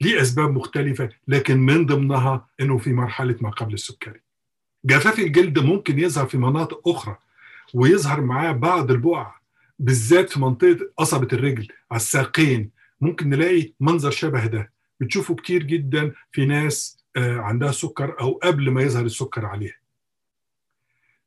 ليه 0.00 0.20
أسباب 0.22 0.50
مختلفة 0.50 1.08
لكن 1.28 1.58
من 1.58 1.86
ضمنها 1.86 2.46
إنه 2.60 2.78
في 2.78 2.92
مرحلة 2.92 3.36
ما 3.40 3.50
قبل 3.50 3.74
السكري. 3.74 4.20
جفاف 4.84 5.18
الجلد 5.18 5.58
ممكن 5.58 5.98
يظهر 5.98 6.26
في 6.26 6.38
مناطق 6.38 6.88
أخرى 6.88 7.16
ويظهر 7.74 8.20
معاه 8.20 8.52
بعض 8.52 8.90
البقع 8.90 9.34
بالذات 9.78 10.30
في 10.30 10.40
منطقة 10.40 10.78
قصبة 10.96 11.28
الرجل 11.32 11.68
على 11.90 11.96
الساقين. 12.00 12.70
ممكن 13.00 13.28
نلاقي 13.28 13.72
منظر 13.80 14.10
شبه 14.10 14.46
ده. 14.46 14.72
بتشوفه 15.00 15.34
كتير 15.34 15.62
جدا 15.62 16.12
في 16.32 16.46
ناس 16.46 16.98
آه، 17.16 17.36
عندها 17.38 17.72
سكر 17.72 18.20
أو 18.20 18.32
قبل 18.32 18.70
ما 18.70 18.82
يظهر 18.82 19.04
السكر 19.04 19.46
عليها. 19.46 19.76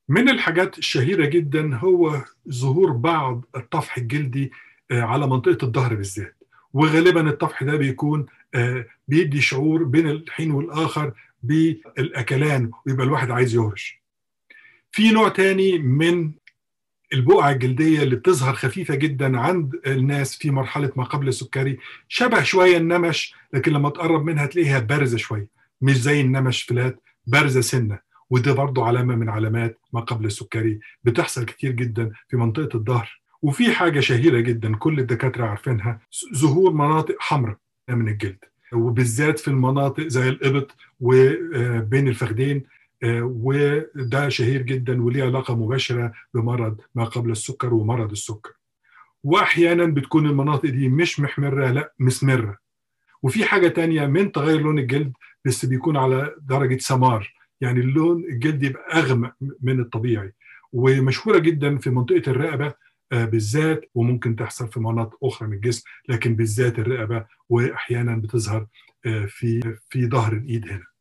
من 0.09 0.29
الحاجات 0.29 0.77
الشهيرة 0.77 1.25
جدا 1.25 1.75
هو 1.75 2.21
ظهور 2.49 2.91
بعض 2.91 3.45
الطفح 3.55 3.97
الجلدي 3.97 4.51
آه، 4.91 5.01
على 5.01 5.27
منطقة 5.27 5.65
الظهر 5.65 5.95
بالذات. 5.95 6.35
وغالبا 6.73 7.29
الطفح 7.29 7.63
ده 7.63 7.75
بيكون 7.75 8.25
آه، 8.55 8.85
بيدي 9.07 9.41
شعور 9.41 9.83
بين 9.83 10.09
الحين 10.09 10.51
والآخر 10.51 11.13
بالأكلان 11.43 12.71
ويبقى 12.87 13.05
الواحد 13.05 13.31
عايز 13.31 13.55
يهرش. 13.55 14.03
في 14.91 15.11
نوع 15.11 15.29
تاني 15.29 15.77
من 15.79 16.31
البقعة 17.13 17.51
الجلدية 17.51 18.03
اللي 18.03 18.15
بتظهر 18.15 18.53
خفيفة 18.53 18.95
جدا 18.95 19.39
عند 19.39 19.81
الناس 19.87 20.37
في 20.37 20.51
مرحلة 20.51 20.91
ما 20.95 21.03
قبل 21.03 21.27
السكري 21.27 21.77
شبه 22.07 22.43
شوية 22.43 22.77
النمش 22.77 23.35
لكن 23.53 23.71
لما 23.71 23.89
تقرب 23.89 24.25
منها 24.25 24.45
تلاقيها 24.45 24.79
بارزة 24.79 25.17
شوية. 25.17 25.47
مش 25.81 26.01
زي 26.01 26.21
النمش 26.21 26.63
فلات 26.63 27.01
بارزة 27.27 27.61
سنة. 27.61 27.99
وده 28.29 28.53
برضو 28.53 28.83
علامة 28.83 29.15
من 29.15 29.29
علامات 29.29 29.79
ما 29.93 29.99
قبل 30.01 30.25
السكري. 30.25 30.79
بتحصل 31.03 31.45
كتير 31.45 31.71
جدا 31.71 32.11
في 32.29 32.37
منطقة 32.37 32.77
الظهر. 32.77 33.21
وفي 33.41 33.71
حاجة 33.71 33.99
شهيرة 33.99 34.39
جدا 34.39 34.75
كل 34.75 34.99
الدكاترة 34.99 35.45
عارفينها 35.45 35.99
ظهور 36.35 36.73
مناطق 36.73 37.15
حمراء 37.19 37.57
من 37.89 38.07
الجلد. 38.07 38.45
وبالذات 38.75 39.39
في 39.39 39.47
المناطق 39.47 40.07
زي 40.07 40.29
الإبط 40.29 40.75
وبين 40.99 42.07
الفخذين 42.07 42.63
آه، 43.03 43.21
وده 43.23 44.29
شهير 44.29 44.61
جدا 44.61 45.03
وليه 45.03 45.23
علاقة 45.23 45.55
مباشرة 45.55 46.13
بمرض 46.33 46.77
ما 46.95 47.03
قبل 47.03 47.31
السكر 47.31 47.73
ومرض 47.73 48.11
السكر. 48.11 48.51
وأحيانا 49.23 49.85
بتكون 49.85 50.25
المناطق 50.25 50.69
دي 50.69 50.89
مش 50.89 51.19
محمرة 51.19 51.71
لا 51.71 51.93
مسمرة. 51.99 52.57
وفي 53.23 53.45
حاجة 53.45 53.67
تانية 53.67 54.05
من 54.05 54.31
تغير 54.31 54.61
لون 54.61 54.79
الجلد 54.79 55.13
بس 55.45 55.65
بيكون 55.65 55.97
على 55.97 56.35
درجة 56.41 56.77
سمار 56.77 57.33
يعني 57.61 57.79
اللون 57.79 58.23
الجلد 58.23 58.63
يبقى 58.63 58.99
أغمق 58.99 59.33
من 59.61 59.79
الطبيعي. 59.79 60.33
ومشهورة 60.73 61.37
جدا 61.37 61.77
في 61.77 61.89
منطقة 61.89 62.23
الرقبة 62.31 62.65
آه، 62.67 62.75
بالذات 63.13 63.81
وممكن 63.95 64.35
تحصل 64.35 64.67
في 64.71 64.79
مناطق 64.79 65.17
أخرى 65.23 65.47
من 65.47 65.53
الجسم 65.53 65.83
لكن 66.09 66.35
بالذات 66.35 66.79
الرقبة 66.79 67.25
وأحيانا 67.49 68.15
بتظهر 68.15 68.67
آه، 69.05 69.25
في 69.25 69.75
في 69.89 70.07
ظهر 70.07 70.33
الإيد 70.33 70.67
هنا. 70.69 70.93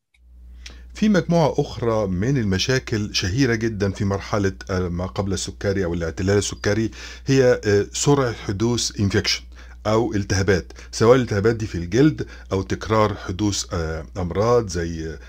في 0.93 1.09
مجموعة 1.09 1.53
أخرى 1.57 2.07
من 2.07 2.37
المشاكل 2.37 3.15
شهيرة 3.15 3.55
جدا 3.55 3.91
في 3.91 4.05
مرحلة 4.05 4.53
آه، 4.69 4.89
ما 4.89 5.05
قبل 5.05 5.33
السكري 5.33 5.85
أو 5.85 5.93
الاعتلال 5.93 6.37
السكري 6.37 6.91
هي 7.25 7.61
آه، 7.65 7.85
سرعة 7.93 8.33
حدوث 8.33 8.99
انفكشن 8.99 9.43
أو 9.87 10.13
التهابات 10.13 10.73
سواء 10.91 11.15
الالتهابات 11.15 11.55
دي 11.55 11.67
في 11.67 11.75
الجلد 11.75 12.27
أو 12.51 12.61
تكرار 12.61 13.15
حدوث 13.15 13.65
آه، 13.73 14.05
أمراض 14.17 14.69
زي 14.69 15.09
آه، 15.09 15.19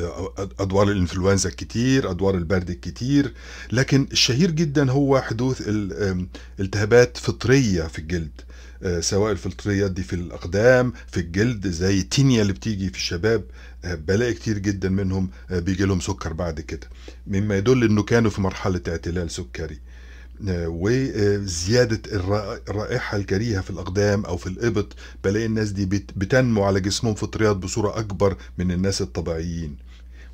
آه، 0.00 0.48
أدوار 0.60 0.90
الإنفلونزا 0.90 1.48
الكتير 1.48 2.10
أدوار 2.10 2.34
البرد 2.34 2.70
الكتير 2.70 3.32
لكن 3.72 4.08
الشهير 4.12 4.50
جدا 4.50 4.90
هو 4.90 5.20
حدوث 5.20 5.62
التهابات 6.60 7.16
فطرية 7.16 7.82
في 7.82 7.98
الجلد 7.98 8.40
سواء 9.00 9.32
الفطريات 9.32 9.90
دي 9.90 10.02
في 10.02 10.12
الأقدام 10.12 10.92
في 11.12 11.20
الجلد 11.20 11.68
زي 11.68 11.98
التينيا 11.98 12.42
اللي 12.42 12.52
بتيجي 12.52 12.90
في 12.90 12.96
الشباب 12.96 13.44
بلاقي 13.84 14.32
كتير 14.34 14.58
جدا 14.58 14.88
منهم 14.88 15.30
بيجي 15.50 15.84
لهم 15.84 16.00
سكر 16.00 16.32
بعد 16.32 16.60
كده. 16.60 16.88
مما 17.26 17.56
يدل 17.56 17.84
إنه 17.84 18.02
كانوا 18.02 18.30
في 18.30 18.40
مرحلة 18.40 18.80
اعتلال 18.88 19.30
سكري. 19.30 19.78
آه، 20.48 20.66
وزياده 20.68 22.00
الرا- 22.12 22.70
الرائحة 22.70 23.16
الكريهه 23.16 23.60
في 23.60 23.70
الأقدام 23.70 24.24
أو 24.24 24.36
في 24.36 24.46
الإبط. 24.46 24.96
بلاقي 25.24 25.46
الناس 25.46 25.70
دي 25.70 25.86
بت- 25.86 26.10
بتنمو 26.16 26.64
على 26.64 26.80
جسمهم 26.80 27.14
فطريات 27.14 27.56
بصورة 27.56 27.98
أكبر 27.98 28.36
من 28.58 28.72
الناس 28.72 29.02
الطبيعيين. 29.02 29.76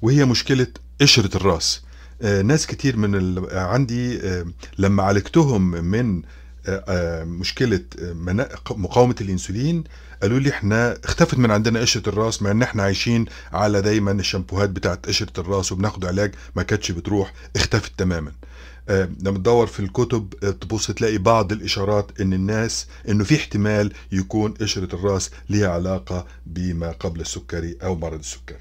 وهي 0.03 0.25
مشكلة 0.25 0.67
قشرة 1.01 1.37
الرأس. 1.37 1.83
آه، 2.23 2.43
ناس 2.43 2.67
كتير 2.67 2.97
من 2.97 3.15
ال... 3.15 3.59
عندي 3.59 4.21
آه، 4.21 4.47
لما 4.79 5.03
عالجتهم 5.03 5.71
من 5.71 6.23
آه، 6.67 6.85
آه، 6.89 7.25
مشكلة 7.25 7.81
آه، 8.03 8.13
منا- 8.13 8.49
مقاومة 8.71 9.15
الإنسولين 9.21 9.85
قالوا 10.23 10.39
لي 10.39 10.51
إحنا 10.51 10.99
اختفت 11.05 11.39
من 11.39 11.51
عندنا 11.51 11.81
قشرة 11.81 12.09
الرأس 12.09 12.43
مع 12.43 12.51
إن 12.51 12.63
إحنا 12.63 12.83
عايشين 12.83 13.25
على 13.53 13.83
دايما 13.83 14.13
الشامبوهات 14.13 14.71
بتاعت 14.71 15.07
قشرة 15.07 15.41
الرأس 15.41 15.73
وبناخد 15.73 16.05
علاج 16.05 16.35
ما 16.57 16.63
كانتش 16.63 16.91
بتروح 16.93 17.33
اختفت 17.57 17.93
تماما. 17.99 18.29
آه، 18.31 18.35
لما 18.89 19.39
تدور 19.39 19.67
في 19.67 19.81
الكتب 19.81 20.35
تبص 20.61 20.91
تلاقي 20.91 21.19
بعض 21.19 21.53
الإشارات 21.53 22.21
إن 22.21 22.33
الناس 22.33 22.87
إنه 23.09 23.25
في 23.25 23.37
احتمال 23.37 23.93
يكون 24.13 24.55
قشرة 24.55 24.95
الرأس 24.95 25.31
ليها 25.51 25.69
علاقة 25.69 26.27
بما 26.47 26.91
قبل 26.93 27.21
السكري 27.21 27.77
أو 27.83 27.95
مرض 27.97 28.19
السكري. 28.19 28.59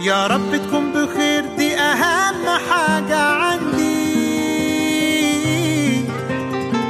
يا 0.00 0.26
رب 0.26 0.66
تكون 0.66 0.92
بخير 0.92 1.56
دي 1.56 1.74
أهم 1.76 2.46
حاجة 2.70 3.18
عندي. 3.18 3.96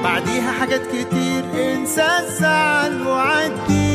بعديها 0.03 0.53
حاجات 0.53 0.83
كتير 0.87 1.45
انسى 1.75 2.07
الزعل 2.21 3.07
وعدي. 3.07 3.86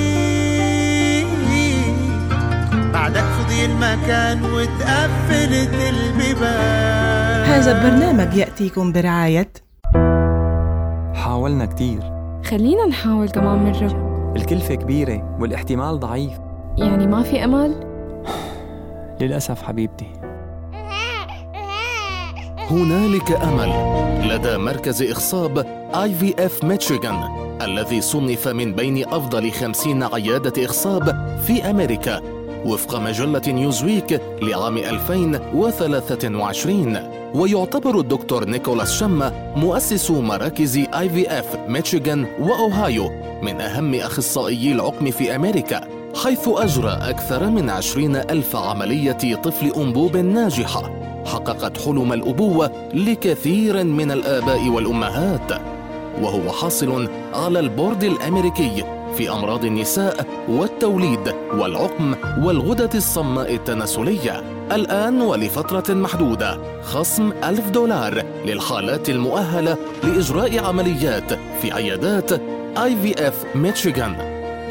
فضي 3.52 3.66
المكان 3.66 4.44
واتقفلت 4.44 5.74
البيبان. 5.74 7.46
هذا 7.46 7.72
البرنامج 7.72 8.36
يأتيكم 8.38 8.92
برعاية 8.92 9.52
حاولنا 11.14 11.66
كتير. 11.66 12.00
خلينا 12.46 12.86
نحاول 12.86 13.30
كمان 13.30 13.64
مرة 13.64 14.34
الكلفة 14.36 14.76
كبيرة 14.76 15.38
والاحتمال 15.40 16.00
ضعيف. 16.00 16.32
يعني 16.78 17.08
ما 17.08 17.24
في 17.24 17.44
أمل؟ 17.44 17.76
للأسف 19.22 19.62
حبيبتي. 19.62 20.08
هنالك 22.70 23.32
أمل. 23.32 23.72
لدى 24.30 24.58
مركز 24.58 25.04
إخصاب 25.04 25.66
IVF 25.96 26.64
ميشيغان 26.64 27.24
الذي 27.62 28.02
صنف 28.02 28.48
من 28.48 28.74
بين 28.74 29.08
أفضل 29.08 29.52
خمسين 29.52 30.04
عيادة 30.04 30.66
إخصاب 30.66 31.38
في 31.48 31.70
أمريكا. 31.70 32.41
وفق 32.66 33.00
مجلة 33.00 33.42
نيوزويك 33.48 34.22
لعام 34.42 34.78
2023 34.78 36.98
ويعتبر 37.36 38.00
الدكتور 38.00 38.46
نيكولاس 38.46 39.00
شما 39.00 39.54
مؤسس 39.56 40.12
مراكز 40.12 40.78
IVF 40.78 41.56
ميشيغان 41.68 42.26
وأوهايو 42.40 43.10
من 43.42 43.62
أهم 43.62 43.96
أخصائيي 43.96 44.72
العقم 44.72 45.12
في 45.12 45.36
أمريكا 45.36 45.82
حيث 46.24 46.48
أجرى 46.48 47.00
أكثر 47.02 47.50
من 47.50 47.70
عشرين 47.70 48.16
ألف 48.16 48.56
عملية 48.56 49.36
طفل 49.36 49.72
أنبوب 49.78 50.18
ناجحة. 50.18 50.92
حققت 51.26 51.82
حلم 51.82 52.14
الأبوة 52.14 52.72
لكثير 52.94 53.84
من 53.84 54.12
الآباء 54.12 54.70
والأمهات. 54.70 55.52
وهو 56.22 56.52
حاصل 56.52 57.10
على 57.34 57.60
البورد 57.60 58.04
الأمريكي 58.04 58.84
في 59.18 59.32
أمراض 59.32 59.66
النساء 59.66 60.26
والتوليد 60.50 61.34
والعقم 61.54 62.16
والغدة 62.44 62.90
الصماء 62.96 63.56
التناسلية. 63.56 64.44
الآن 64.72 65.22
ولفترة 65.22 65.94
محدودة. 65.94 66.82
خصم 66.82 67.32
ألف 67.44 67.70
دولار 67.70 68.24
للحالات 68.46 69.10
المؤهلة 69.10 69.78
لإجراء 70.04 70.66
عمليات 70.66 71.34
في 71.62 71.72
عيادات 71.72 72.32
IVF 72.78 73.46
ميشيغان 73.56 74.16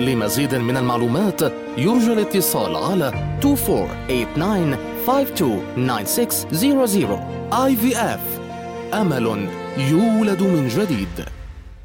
لمزيد 0.00 0.54
من 0.54 0.76
المعلومات 0.76 1.42
يرجى 1.78 2.12
الاتصال 2.12 2.76
على 2.76 3.12
2489-529600 3.42 3.46
اي 7.54 7.76
في 7.76 7.96
اف 7.96 8.20
أمل 8.94 9.48
يولد 9.78 10.42
من 10.42 10.68
جديد. 10.68 11.24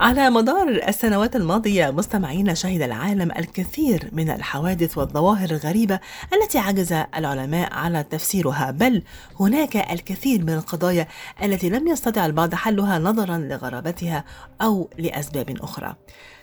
على 0.00 0.30
مدار 0.30 0.68
السنوات 0.68 1.36
الماضية 1.36 1.90
مستمعين 1.90 2.54
شهد 2.54 2.82
العالم 2.82 3.30
الكثير 3.30 4.08
من 4.12 4.30
الحوادث 4.30 4.98
والظواهر 4.98 5.50
الغريبة 5.50 6.00
التي 6.34 6.58
عجز 6.58 6.92
العلماء 6.92 7.72
على 7.72 8.02
تفسيرها 8.02 8.70
بل 8.70 9.02
هناك 9.40 9.76
الكثير 9.76 10.42
من 10.42 10.52
القضايا 10.52 11.06
التي 11.42 11.70
لم 11.70 11.88
يستطع 11.88 12.26
البعض 12.26 12.54
حلها 12.54 12.98
نظرا 12.98 13.38
لغرابتها 13.38 14.24
أو 14.62 14.90
لأسباب 14.98 15.56
أخرى. 15.60 15.94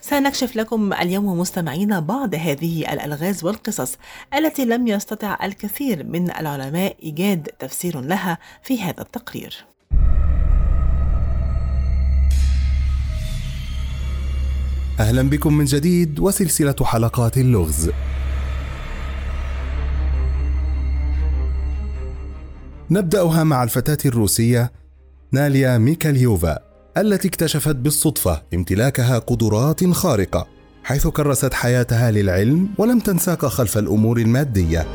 سنكشف 0.02 0.56
لكم 0.56 0.94
اليوم 0.94 1.40
مستمعين 1.40 2.00
بعض 2.00 2.36
هذه 2.36 2.94
الألغاز 2.94 3.44
والقصص 3.44 3.98
التي 4.34 4.66
لم 4.66 4.88
يستطع 4.88 5.38
الكثير 5.44 6.04
من 6.04 6.32
العلماء 6.32 6.96
إيجاد 7.04 7.48
تفسير 7.60 8.02
لها 8.02 8.38
في 8.64 8.82
هذا 8.82 9.02
التقرير. 9.02 9.66
أهلا 15.00 15.22
بكم 15.22 15.54
من 15.54 15.66
جديد 15.66 16.20
وسلسلة 16.20 16.76
حلقات 16.82 17.38
اللغز. 17.38 17.92
نبدأها 22.92 23.44
مع 23.44 23.64
الفتاة 23.64 23.98
الروسية 24.06 24.72
ناليا 25.32 25.78
ميكاليوفا 25.78 26.60
التي 26.98 27.28
اكتشفت 27.28 27.76
بالصدفة 27.76 28.42
امتلاكها 28.54 29.20
قدرات 29.20 29.86
خارقة 29.86 30.48
حيث 30.84 31.08
كرست 31.08 31.54
حياتها 31.54 32.12
للعلم 32.12 32.70
ولم 32.78 33.00
تنساك 33.00 33.46
خلف 33.46 33.78
الأمور 33.78 34.18
المادية. 34.18 34.88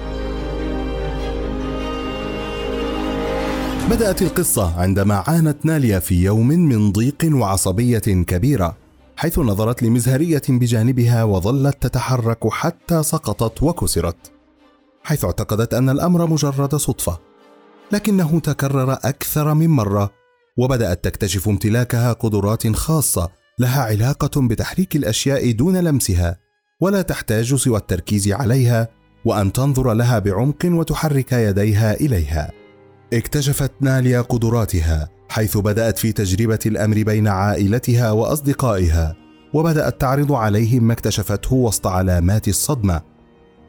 بدأت 3.90 4.22
القصة 4.22 4.80
عندما 4.80 5.14
عانت 5.14 5.66
ناليا 5.66 5.98
في 5.98 6.24
يوم 6.24 6.48
من 6.48 6.92
ضيق 6.92 7.28
وعصبية 7.32 7.98
كبيرة 7.98 8.76
حيث 9.20 9.38
نظرت 9.38 9.82
لمزهرية 9.82 10.42
بجانبها 10.48 11.24
وظلت 11.24 11.82
تتحرك 11.82 12.48
حتى 12.48 13.02
سقطت 13.02 13.62
وكسرت 13.62 14.32
حيث 15.04 15.24
اعتقدت 15.24 15.74
أن 15.74 15.88
الأمر 15.90 16.26
مجرد 16.26 16.74
صدفة 16.74 17.18
لكنه 17.92 18.40
تكرر 18.40 18.92
أكثر 18.92 19.54
من 19.54 19.66
مرة 19.66 20.10
وبدأت 20.58 21.04
تكتشف 21.04 21.48
امتلاكها 21.48 22.12
قدرات 22.12 22.76
خاصة 22.76 23.28
لها 23.58 23.82
علاقة 23.82 24.48
بتحريك 24.48 24.96
الأشياء 24.96 25.50
دون 25.50 25.76
لمسها 25.76 26.36
ولا 26.80 27.02
تحتاج 27.02 27.54
سوى 27.54 27.78
التركيز 27.78 28.32
عليها 28.32 28.88
وأن 29.24 29.52
تنظر 29.52 29.92
لها 29.92 30.18
بعمق 30.18 30.64
وتحرك 30.64 31.32
يديها 31.32 31.94
إليها. 31.94 32.52
اكتشفت 33.12 33.72
ناليا 33.80 34.20
قدراتها 34.20 35.19
حيث 35.30 35.56
بدأت 35.56 35.98
في 35.98 36.12
تجربة 36.12 36.58
الأمر 36.66 37.02
بين 37.02 37.28
عائلتها 37.28 38.10
وأصدقائها 38.10 39.16
وبدأت 39.52 40.00
تعرض 40.00 40.32
عليهم 40.32 40.82
ما 40.84 40.92
اكتشفته 40.92 41.54
وسط 41.54 41.86
علامات 41.86 42.48
الصدمة 42.48 43.00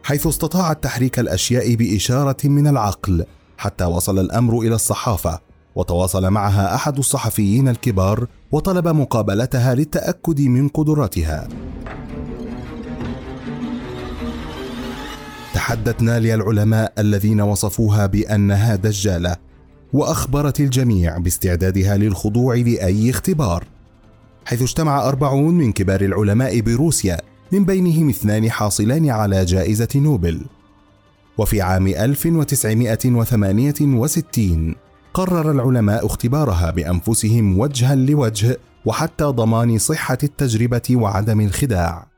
حيث 0.03 0.27
استطاعت 0.27 0.83
تحريك 0.83 1.19
الأشياء 1.19 1.75
بإشارة 1.75 2.37
من 2.43 2.67
العقل 2.67 3.25
حتى 3.57 3.85
وصل 3.85 4.19
الأمر 4.19 4.59
إلى 4.59 4.75
الصحافة 4.75 5.39
وتواصل 5.75 6.29
معها 6.29 6.75
أحد 6.75 6.97
الصحفيين 6.97 7.67
الكبار 7.67 8.27
وطلب 8.51 8.87
مقابلتها 8.87 9.75
للتأكد 9.75 10.41
من 10.41 10.67
قدراتها. 10.67 11.47
تحدت 15.53 16.01
ناليا 16.01 16.35
العلماء 16.35 16.93
الذين 16.97 17.41
وصفوها 17.41 18.05
بأنها 18.05 18.75
دجالة 18.75 19.50
وأخبرت 19.93 20.59
الجميع 20.59 21.17
باستعدادها 21.17 21.97
للخضوع 21.97 22.55
لأي 22.55 23.09
اختبار 23.09 23.63
حيث 24.45 24.61
اجتمع 24.61 25.07
أربعون 25.07 25.53
من 25.53 25.71
كبار 25.71 26.01
العلماء 26.01 26.61
بروسيا 26.61 27.17
من 27.51 27.65
بينهم 27.65 28.09
اثنان 28.09 28.51
حاصلان 28.51 29.09
على 29.09 29.45
جائزة 29.45 29.87
نوبل. 29.95 30.41
وفي 31.37 31.61
عام 31.61 31.87
1968 31.87 34.75
قرر 35.13 35.51
العلماء 35.51 36.05
اختبارها 36.05 36.71
بأنفسهم 36.71 37.59
وجها 37.59 37.95
لوجه 37.95 38.57
وحتى 38.85 39.23
ضمان 39.23 39.77
صحة 39.77 40.17
التجربة 40.23 40.81
وعدم 40.91 41.41
الخداع. 41.41 42.10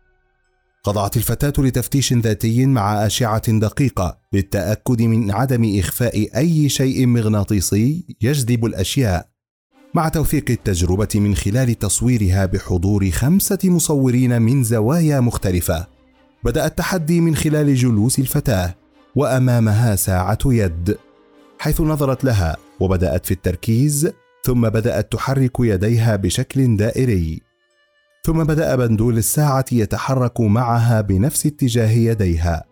خضعت 0.86 1.18
الفتاة 1.18 1.64
لتفتيش 1.64 2.14
ذاتي 2.14 2.66
مع 2.66 3.06
أشعة 3.06 3.60
دقيقة 3.60 4.18
للتأكد 4.34 5.02
من 5.02 5.32
عدم 5.32 5.80
إخفاء 5.80 6.38
أي 6.38 6.70
شيء 6.70 7.06
مغناطيسي 7.06 8.16
يجذب 8.22 8.66
الأشياء، 8.66 9.30
مع 9.94 10.10
توثيق 10.10 10.46
التجربة 10.50 11.08
من 11.16 11.36
خلال 11.36 11.80
تصويرها 11.80 12.46
بحضور 12.46 13.12
خمسة 13.12 13.58
مصورين 13.64 14.42
من 14.42 14.64
زوايا 14.64 15.20
مختلفة. 15.20 15.88
بدأ 16.44 16.66
التحدي 16.66 17.22
من 17.22 17.36
خلال 17.36 17.76
جلوس 17.76 18.20
الفتاة 18.20 18.76
وأمامها 19.16 19.96
ساعة 19.96 20.40
يد، 20.46 20.98
حيث 21.60 21.82
نظرت 21.82 22.24
لها 22.24 22.58
وبدأت 22.80 23.26
في 23.26 23.32
التركيز، 23.32 24.12
ثم 24.46 24.70
بدأت 24.70 25.12
تحرك 25.12 25.60
يديها 25.60 26.16
بشكل 26.16 26.78
دائري. 26.78 27.53
ثم 28.26 28.44
بدأ 28.44 28.76
بندول 28.76 29.18
الساعة 29.18 29.66
يتحرك 29.72 30.42
معها 30.42 31.02
بنفس 31.02 31.46
اتجاه 31.46 31.92
يديها 31.92 32.64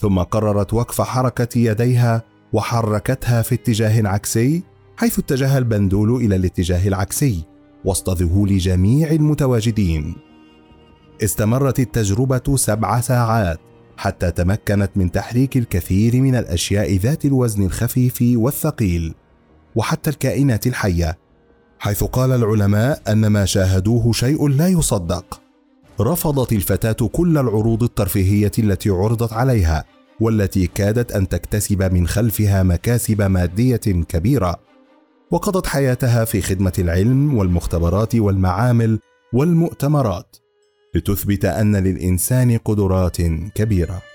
ثم 0.00 0.18
قررت 0.18 0.74
وقف 0.74 1.00
حركة 1.00 1.58
يديها 1.58 2.22
وحركتها 2.52 3.42
في 3.42 3.54
اتجاه 3.54 4.08
عكسي 4.08 4.62
حيث 4.96 5.18
اتجه 5.18 5.58
البندول 5.58 6.24
إلى 6.24 6.36
الاتجاه 6.36 6.88
العكسي 6.88 7.44
وسط 7.84 8.10
ذهول 8.10 8.58
جميع 8.58 9.10
المتواجدين. 9.10 10.14
استمرت 11.24 11.80
التجربة 11.80 12.56
سبع 12.56 13.00
ساعات 13.00 13.60
حتى 13.96 14.30
تمكنت 14.30 14.90
من 14.96 15.12
تحريك 15.12 15.56
الكثير 15.56 16.20
من 16.20 16.34
الأشياء 16.34 16.96
ذات 16.96 17.24
الوزن 17.24 17.62
الخفيف 17.62 18.18
والثقيل 18.22 19.14
وحتى 19.74 20.10
الكائنات 20.10 20.66
الحية 20.66 21.18
حيث 21.80 22.04
قال 22.04 22.32
العلماء 22.32 23.02
أن 23.08 23.26
ما 23.26 23.44
شاهدوه 23.44 24.12
شيء 24.12 24.48
لا 24.48 24.68
يصدق. 24.68 25.40
رفضت 26.00 26.52
الفتاة 26.52 27.08
كل 27.12 27.38
العروض 27.38 27.82
الترفيهية 27.82 28.50
التي 28.58 28.90
عرضت 28.90 29.32
عليها 29.32 29.84
والتي 30.20 30.66
كادت 30.66 31.12
أن 31.12 31.28
تكتسب 31.28 31.82
من 31.94 32.06
خلفها 32.06 32.62
مكاسب 32.62 33.22
مادية 33.22 33.76
كبيرة. 34.08 34.56
وقضت 35.30 35.66
حياتها 35.66 36.24
في 36.24 36.42
خدمة 36.42 36.72
العلم 36.78 37.38
والمختبرات 37.38 38.14
والمعامل 38.14 38.98
والمؤتمرات 39.32 40.36
لتثبت 40.94 41.44
أن 41.44 41.76
للإنسان 41.76 42.58
قدرات 42.58 43.16
كبيرة. 43.54 44.09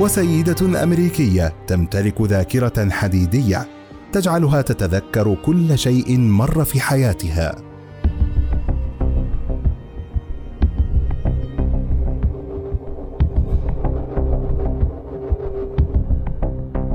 وسيدة 0.00 0.82
أمريكية 0.82 1.52
تمتلك 1.66 2.22
ذاكرة 2.22 2.90
حديدية 2.90 3.68
تجعلها 4.12 4.62
تتذكر 4.62 5.36
كل 5.44 5.78
شيء 5.78 6.18
مر 6.18 6.64
في 6.64 6.80
حياتها. 6.80 7.56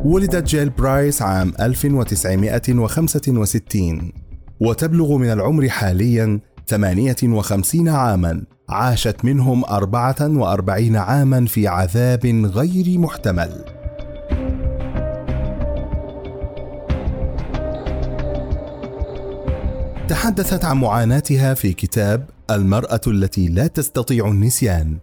ولدت 0.05 0.47
جيل 0.47 0.69
برايس 0.69 1.21
عام 1.21 1.53
1965 1.59 4.11
وتبلغ 4.59 5.17
من 5.17 5.31
العمر 5.31 5.69
حاليا 5.69 6.39
58 6.67 7.89
عاما 7.89 8.43
عاشت 8.71 9.25
منهم 9.25 9.65
أربعة 9.65 10.15
وأربعين 10.21 10.95
عاما 10.95 11.45
في 11.45 11.67
عذاب 11.67 12.25
غير 12.25 12.99
محتمل. 12.99 13.65
تحدثت 20.07 20.65
عن 20.65 20.77
معاناتها 20.77 21.53
في 21.53 21.73
كتاب 21.73 22.29
المرأة 22.51 23.01
التي 23.07 23.47
لا 23.47 23.67
تستطيع 23.67 24.27
النسيان 24.27 24.97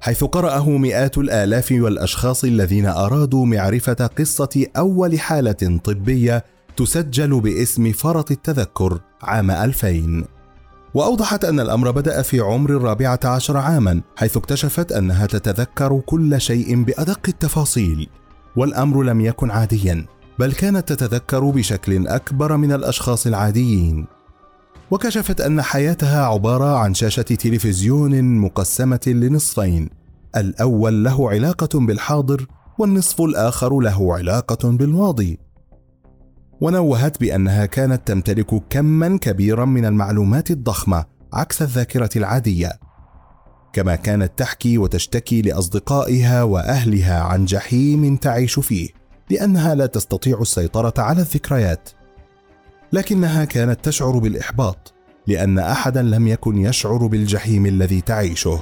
حيث 0.00 0.24
قرأه 0.24 0.70
مئات 0.70 1.18
الآلاف 1.18 1.72
والأشخاص 1.72 2.44
الذين 2.44 2.86
أرادوا 2.86 3.46
معرفة 3.46 4.06
قصة 4.06 4.66
أول 4.76 5.20
حالة 5.20 5.80
طبية 5.84 6.44
تسجل 6.76 7.40
باسم 7.40 7.92
فرط 7.92 8.30
التذكر 8.30 9.00
عام 9.22 9.50
2000 9.50 10.24
وأوضحت 10.94 11.44
أن 11.44 11.60
الأمر 11.60 11.90
بدأ 11.90 12.22
في 12.22 12.40
عمر 12.40 12.70
الرابعة 12.70 13.20
عشر 13.24 13.56
عاما 13.56 14.00
حيث 14.16 14.36
اكتشفت 14.36 14.92
أنها 14.92 15.26
تتذكر 15.26 16.00
كل 16.06 16.40
شيء 16.40 16.82
بأدق 16.82 17.20
التفاصيل 17.28 18.08
والأمر 18.56 19.02
لم 19.02 19.20
يكن 19.20 19.50
عاديا 19.50 20.06
بل 20.38 20.52
كانت 20.52 20.92
تتذكر 20.92 21.50
بشكل 21.50 22.06
أكبر 22.08 22.56
من 22.56 22.72
الأشخاص 22.72 23.26
العاديين. 23.26 24.06
وكشفت 24.90 25.40
أن 25.40 25.62
حياتها 25.62 26.24
عبارة 26.24 26.78
عن 26.78 26.94
شاشة 26.94 27.22
تلفزيون 27.22 28.22
مقسمة 28.38 29.00
لنصفين 29.06 29.90
الأول 30.36 31.04
له 31.04 31.30
علاقة 31.30 31.78
بالحاضر 31.80 32.46
والنصف 32.78 33.20
الآخر 33.20 33.80
له 33.80 34.14
علاقة 34.14 34.68
بالماضي. 34.70 35.38
ونوهت 36.62 37.20
بأنها 37.20 37.66
كانت 37.66 38.08
تمتلك 38.08 38.62
كما 38.70 39.18
كبيرا 39.18 39.64
من 39.64 39.84
المعلومات 39.84 40.50
الضخمة 40.50 41.04
عكس 41.32 41.62
الذاكرة 41.62 42.10
العادية. 42.16 42.72
كما 43.72 43.96
كانت 43.96 44.32
تحكي 44.36 44.78
وتشتكي 44.78 45.42
لأصدقائها 45.42 46.42
وأهلها 46.42 47.20
عن 47.20 47.44
جحيم 47.44 48.16
تعيش 48.16 48.58
فيه 48.58 48.88
لأنها 49.30 49.74
لا 49.74 49.86
تستطيع 49.86 50.40
السيطرة 50.40 50.94
على 50.98 51.20
الذكريات. 51.20 51.88
لكنها 52.92 53.44
كانت 53.44 53.84
تشعر 53.84 54.18
بالإحباط 54.18 54.94
لأن 55.26 55.58
أحدا 55.58 56.02
لم 56.02 56.28
يكن 56.28 56.58
يشعر 56.58 57.06
بالجحيم 57.06 57.66
الذي 57.66 58.00
تعيشه. 58.00 58.60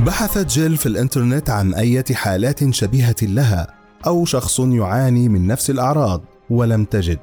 بحثت 0.00 0.46
جيل 0.46 0.76
في 0.76 0.86
الإنترنت 0.86 1.50
عن 1.50 1.74
اية 1.74 2.04
حالات 2.12 2.74
شبيهة 2.74 3.16
لها 3.22 3.66
أو 4.06 4.24
شخص 4.24 4.60
يعاني 4.60 5.28
من 5.28 5.46
نفس 5.46 5.70
الأعراض 5.70 6.22
ولم 6.50 6.84
تجد. 6.84 7.18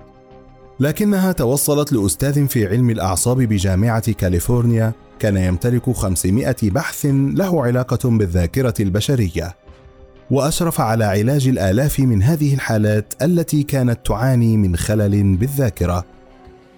لكنها 0.79 1.31
توصلت 1.31 1.93
لأستاذ 1.93 2.47
في 2.47 2.67
علم 2.67 2.89
الأعصاب 2.89 3.37
بجامعة 3.37 4.11
كاليفورنيا 4.11 4.93
كان 5.19 5.37
يمتلك 5.37 5.91
500 5.91 6.55
بحث 6.63 7.05
له 7.11 7.63
علاقة 7.63 8.09
بالذاكرة 8.09 8.73
البشرية. 8.79 9.55
وأشرف 10.31 10.81
على 10.81 11.05
علاج 11.05 11.47
الآلاف 11.47 11.99
من 11.99 12.23
هذه 12.23 12.53
الحالات 12.53 13.13
التي 13.21 13.63
كانت 13.63 13.99
تعاني 14.05 14.57
من 14.57 14.75
خلل 14.75 15.37
بالذاكرة. 15.37 16.05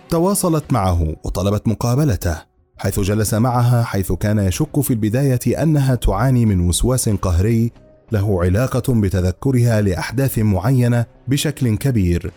تواصلت 0.10 0.74
معه 0.74 1.16
وطلبت 1.24 1.68
مقابلته. 1.68 2.49
حيث 2.80 3.00
جلس 3.00 3.34
معها 3.34 3.84
حيث 3.84 4.12
كان 4.12 4.40
يشك 4.40 4.82
في 4.82 4.92
البداية 4.92 5.64
أنها 5.64 5.96
تعاني 5.96 6.46
من 6.46 6.68
وسواس 6.68 7.10
قهري 7.10 7.72
له 8.12 8.44
علاقة 8.44 8.94
بتذكرها 8.94 9.82
لأحداث 9.82 10.40
معينة 10.40 11.06
بشكل 11.28 11.78
كبير. 11.78 12.32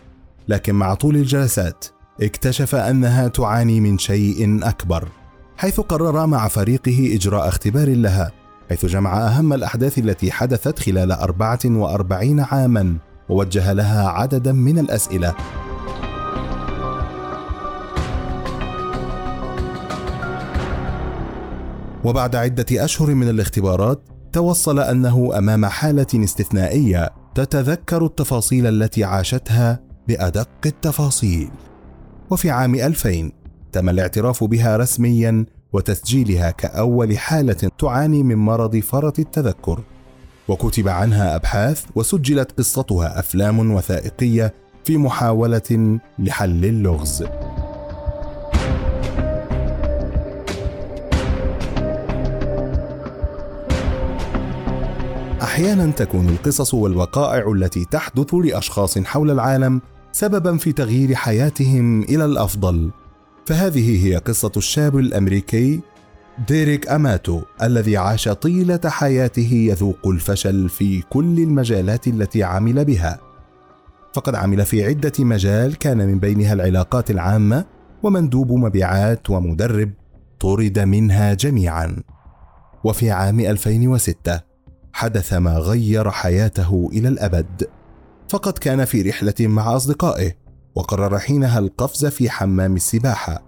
لكن 0.48 0.74
مع 0.74 0.94
طول 0.94 1.16
الجلسات 1.16 1.85
اكتشف 2.22 2.74
أنها 2.74 3.28
تعاني 3.28 3.81
من 3.81 3.98
شيء 3.98 4.59
أكبر 4.62 5.09
حيث 5.57 5.81
قرر 5.81 6.26
مع 6.26 6.48
فريقه 6.48 7.11
إجراء 7.14 7.48
اختبار 7.48 7.88
لها 7.88 8.33
حيث 8.68 8.87
جمع 8.87 9.26
أهم 9.26 9.52
الأحداث 9.52 9.98
التي 9.98 10.33
حدثت 10.33 10.78
خلال 10.78 11.12
44 11.12 12.40
عاما 12.40 12.96
ووجه 13.28 13.72
لها 13.72 14.09
عددا 14.09 14.52
من 14.52 14.78
الأسئلة. 14.78 15.35
وبعد 22.04 22.36
عدة 22.36 22.84
أشهر 22.84 23.14
من 23.14 23.28
الاختبارات 23.28 24.02
توصل 24.32 24.78
أنه 24.78 25.38
أمام 25.38 25.66
حالة 25.66 26.06
استثنائية 26.14 27.10
تتذكر 27.34 28.06
التفاصيل 28.06 28.66
التي 28.66 29.04
عاشتها 29.04 29.80
بأدق 30.08 30.48
التفاصيل. 30.66 31.50
وفي 32.30 32.50
عام 32.50 32.74
2000 32.74 33.32
تم 33.72 33.88
الاعتراف 33.88 34.44
بها 34.44 34.76
رسميا 34.76 35.46
وتسجيلها 35.72 36.50
كأول 36.50 37.18
حالة 37.18 37.70
تعاني 37.78 38.22
من 38.22 38.36
مرض 38.36 38.76
فرط 38.76 39.18
التذكر. 39.18 39.80
وكتب 40.48 40.88
عنها 40.88 41.36
أبحاث 41.36 41.84
وسجلت 41.94 42.52
قصتها 42.58 43.18
أفلام 43.18 43.70
وثائقية 43.70 44.54
في 44.84 44.96
محاولة 44.96 45.98
لحل 46.18 46.64
اللغز. 46.64 47.24
أحيانا 55.42 55.90
تكون 55.90 56.28
القصص 56.28 56.74
والوقائع 56.74 57.52
التي 57.52 57.85
تحدث 57.85 58.35
لأشخاص 58.35 58.98
حول 58.98 59.31
العالم 59.31 59.81
سببا 60.12 60.57
في 60.57 60.72
تغيير 60.72 61.14
حياتهم 61.14 62.02
إلى 62.02 62.24
الأفضل. 62.24 62.90
فهذه 63.46 64.07
هي 64.07 64.16
قصة 64.16 64.52
الشاب 64.57 64.98
الأمريكي 64.98 65.81
ديريك 66.48 66.88
أماتو 66.88 67.42
الذي 67.62 67.96
عاش 67.96 68.28
طيلة 68.28 68.81
حياته 68.85 69.50
يذوق 69.52 70.07
الفشل 70.07 70.68
في 70.68 71.02
كل 71.02 71.38
المجالات 71.38 72.07
التي 72.07 72.42
عمل 72.42 72.85
بها. 72.85 73.20
فقد 74.14 74.35
عمل 74.35 74.66
في 74.66 74.85
عدة 74.85 75.12
مجال 75.18 75.78
كان 75.78 75.98
من 75.98 76.18
بينها 76.18 76.52
العلاقات 76.52 77.11
العامة 77.11 77.64
ومندوب 78.02 78.52
مبيعات 78.52 79.31
ومدرب 79.31 79.90
طرد 80.40 80.78
منها 80.78 81.35
جميعا. 81.35 81.96
وفي 82.85 83.11
عام 83.11 83.40
2006 83.40 84.51
حدث 84.92 85.33
ما 85.33 85.59
غير 85.59 86.11
حياته 86.11 86.90
إلى 86.92 87.09
الأبد. 87.09 87.68
فقد 88.28 88.52
كان 88.52 88.85
في 88.85 89.02
رحلة 89.02 89.35
مع 89.40 89.76
أصدقائه 89.76 90.33
وقرر 90.74 91.18
حينها 91.18 91.59
القفز 91.59 92.07
في 92.07 92.31
حمام 92.31 92.76
السباحة. 92.76 93.42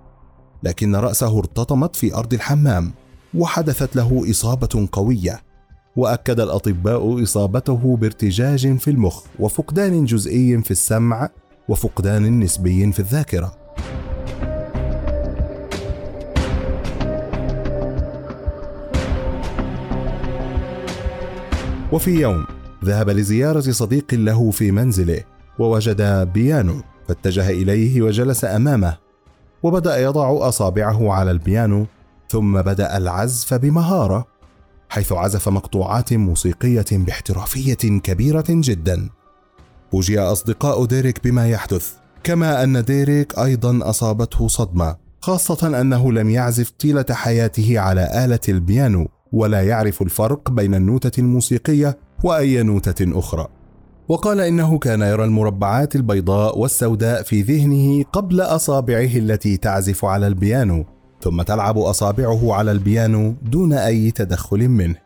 لكن 0.62 0.96
رأسه 0.96 1.38
ارتطمت 1.38 1.96
في 1.96 2.14
أرض 2.14 2.34
الحمام 2.34 2.92
وحدثت 3.34 3.96
له 3.96 4.30
إصابة 4.30 4.88
قوية. 4.92 5.42
وأكد 5.96 6.40
الأطباء 6.40 7.22
إصابته 7.22 7.96
بارتجاج 8.00 8.76
في 8.78 8.90
المخ 8.90 9.22
وفقدان 9.38 10.04
جزئي 10.04 10.62
في 10.62 10.70
السمع 10.70 11.28
وفقدان 11.68 12.40
نسبي 12.40 12.92
في 12.92 13.00
الذاكرة. 13.00 13.56
وفي 21.94 22.20
يوم 22.20 22.46
ذهب 22.84 23.10
لزيارة 23.10 23.60
صديق 23.60 24.14
له 24.14 24.50
في 24.50 24.70
منزله 24.70 25.24
ووجد 25.58 26.02
بيانو 26.32 26.82
فاتجه 27.08 27.50
إليه 27.50 28.02
وجلس 28.02 28.44
أمامه 28.44 28.96
وبدأ 29.62 29.98
يضع 29.98 30.48
أصابعه 30.48 31.12
على 31.12 31.30
البيانو 31.30 31.86
ثم 32.28 32.62
بدأ 32.62 32.96
العزف 32.96 33.54
بمهارة 33.54 34.26
حيث 34.88 35.12
عزف 35.12 35.48
مقطوعات 35.48 36.12
موسيقية 36.12 36.84
باحترافية 36.90 38.00
كبيرة 38.00 38.44
جدا. 38.48 39.08
فوجئ 39.92 40.20
أصدقاء 40.20 40.84
ديريك 40.84 41.24
بما 41.24 41.48
يحدث 41.48 41.92
كما 42.24 42.64
أن 42.64 42.84
ديريك 42.84 43.38
أيضا 43.38 43.90
أصابته 43.90 44.48
صدمة 44.48 44.96
خاصة 45.20 45.80
أنه 45.80 46.12
لم 46.12 46.30
يعزف 46.30 46.70
طيلة 46.70 47.06
حياته 47.10 47.80
على 47.80 48.24
آلة 48.24 48.40
البيانو. 48.48 49.08
ولا 49.34 49.62
يعرف 49.62 50.02
الفرق 50.02 50.50
بين 50.50 50.74
النوتة 50.74 51.20
الموسيقية 51.20 51.98
وأي 52.22 52.62
نوتة 52.62 53.18
أخرى. 53.18 53.46
وقال 54.08 54.40
إنه 54.40 54.78
كان 54.78 55.00
يرى 55.00 55.24
المربعات 55.24 55.96
البيضاء 55.96 56.58
والسوداء 56.58 57.22
في 57.22 57.42
ذهنه 57.42 58.04
قبل 58.12 58.40
أصابعه 58.40 59.16
التي 59.16 59.56
تعزف 59.56 60.04
على 60.04 60.26
البيانو، 60.26 60.84
ثم 61.22 61.42
تلعب 61.42 61.78
أصابعه 61.78 62.54
على 62.54 62.72
البيانو 62.72 63.34
دون 63.42 63.72
أي 63.72 64.10
تدخل 64.10 64.68
منه. 64.68 64.96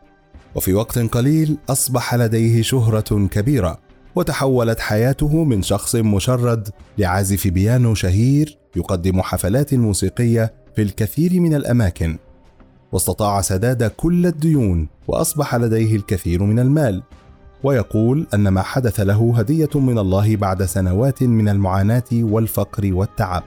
وفي 0.55 0.73
وقت 0.73 0.99
قليل 0.99 1.57
أصبح 1.69 2.15
لديه 2.15 2.61
شهرة 2.61 3.27
كبيرة، 3.27 3.79
وتحولت 4.15 4.79
حياته 4.79 5.43
من 5.43 5.61
شخص 5.61 5.95
مشرد 5.95 6.69
لعازف 6.97 7.47
بيانو 7.47 7.93
شهير 7.93 8.57
يقدم 8.75 9.21
حفلات 9.21 9.73
موسيقية 9.73 10.53
في 10.75 10.81
الكثير 10.81 11.39
من 11.39 11.55
الأماكن. 11.55 12.17
واستطاع 12.91 13.41
سداد 13.41 13.83
كل 13.83 14.25
الديون 14.25 14.87
وأصبح 15.07 15.55
لديه 15.55 15.95
الكثير 15.95 16.43
من 16.43 16.59
المال. 16.59 17.03
ويقول 17.63 18.27
أن 18.33 18.47
ما 18.47 18.61
حدث 18.61 18.99
له 18.99 19.33
هدية 19.37 19.69
من 19.75 19.99
الله 19.99 20.35
بعد 20.35 20.63
سنوات 20.63 21.23
من 21.23 21.49
المعاناة 21.49 22.03
والفقر 22.13 22.93
والتعب. 22.93 23.43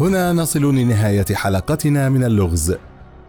هنا 0.00 0.32
نصل 0.32 0.74
لنهاية 0.74 1.34
حلقتنا 1.34 2.08
من 2.08 2.24
اللغز. 2.24 2.74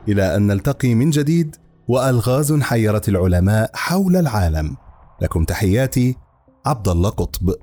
إلى 0.08 0.36
أن 0.36 0.48
نلتقي 0.48 0.95
من 0.95 1.10
جديد 1.10 1.56
وألغاز 1.88 2.54
حيرت 2.54 3.10
العلماء 3.10 3.72
حول 3.74 4.15
العالم. 4.15 4.76
لكم 5.22 5.43
تحياتي 5.43 6.15
عبد 6.65 6.88
الله 6.88 7.10
قطب. 7.10 7.56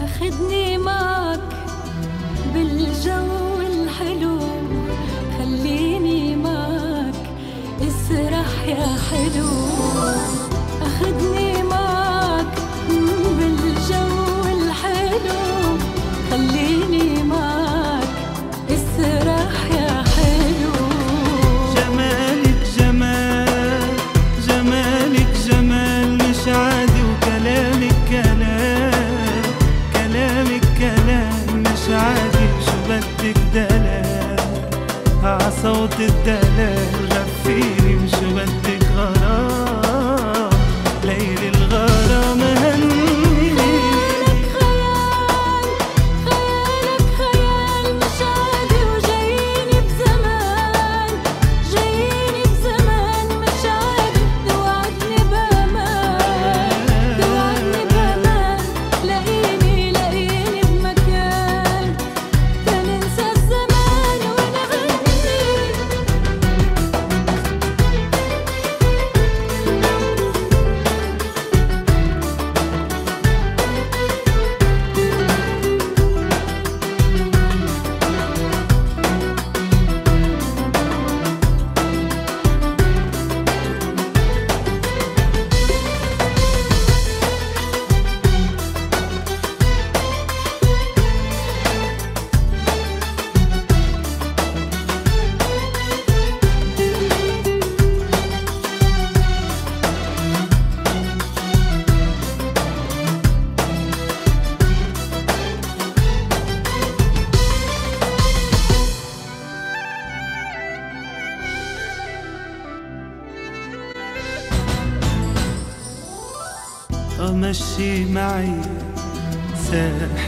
أخدني 0.00 0.78
معك 0.78 1.40
بالجو 2.54 3.60
الحلو 3.60 4.38
خليني 5.38 6.36
معك 6.36 7.14
اسرح 7.80 8.68
يا 8.68 8.86
حلو. 9.10 9.50
أخدني 10.82 11.62
معك 11.62 12.58
بالجو 13.38 14.08
الحلو 14.52 15.43
صوت 35.64 36.00
الدلال. 36.00 37.03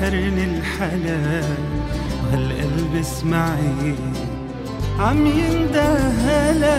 ساحرني 0.06 0.44
الحلال 0.44 1.58
وهالقلب 2.22 2.94
اسمعي 3.00 3.94
عم 4.98 5.26
يندهلا 5.26 6.76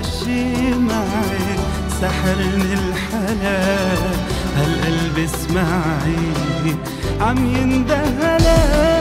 مشي 0.00 0.74
معي 0.74 1.48
سحرني 2.00 2.72
الحلال 2.74 3.98
هالقلب 4.56 5.18
اسمعي 5.18 6.74
عم 7.20 7.46
يندهلا 7.56 8.97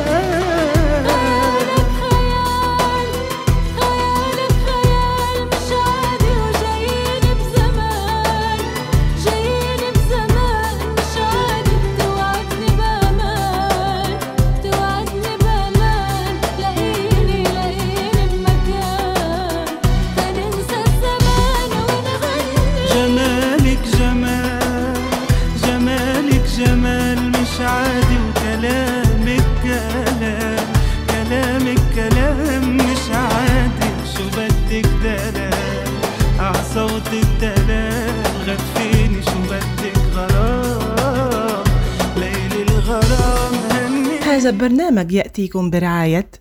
هذا 44.47 44.55
البرنامج 44.55 45.11
يأتيكم 45.11 45.69
برعاية 45.69 46.31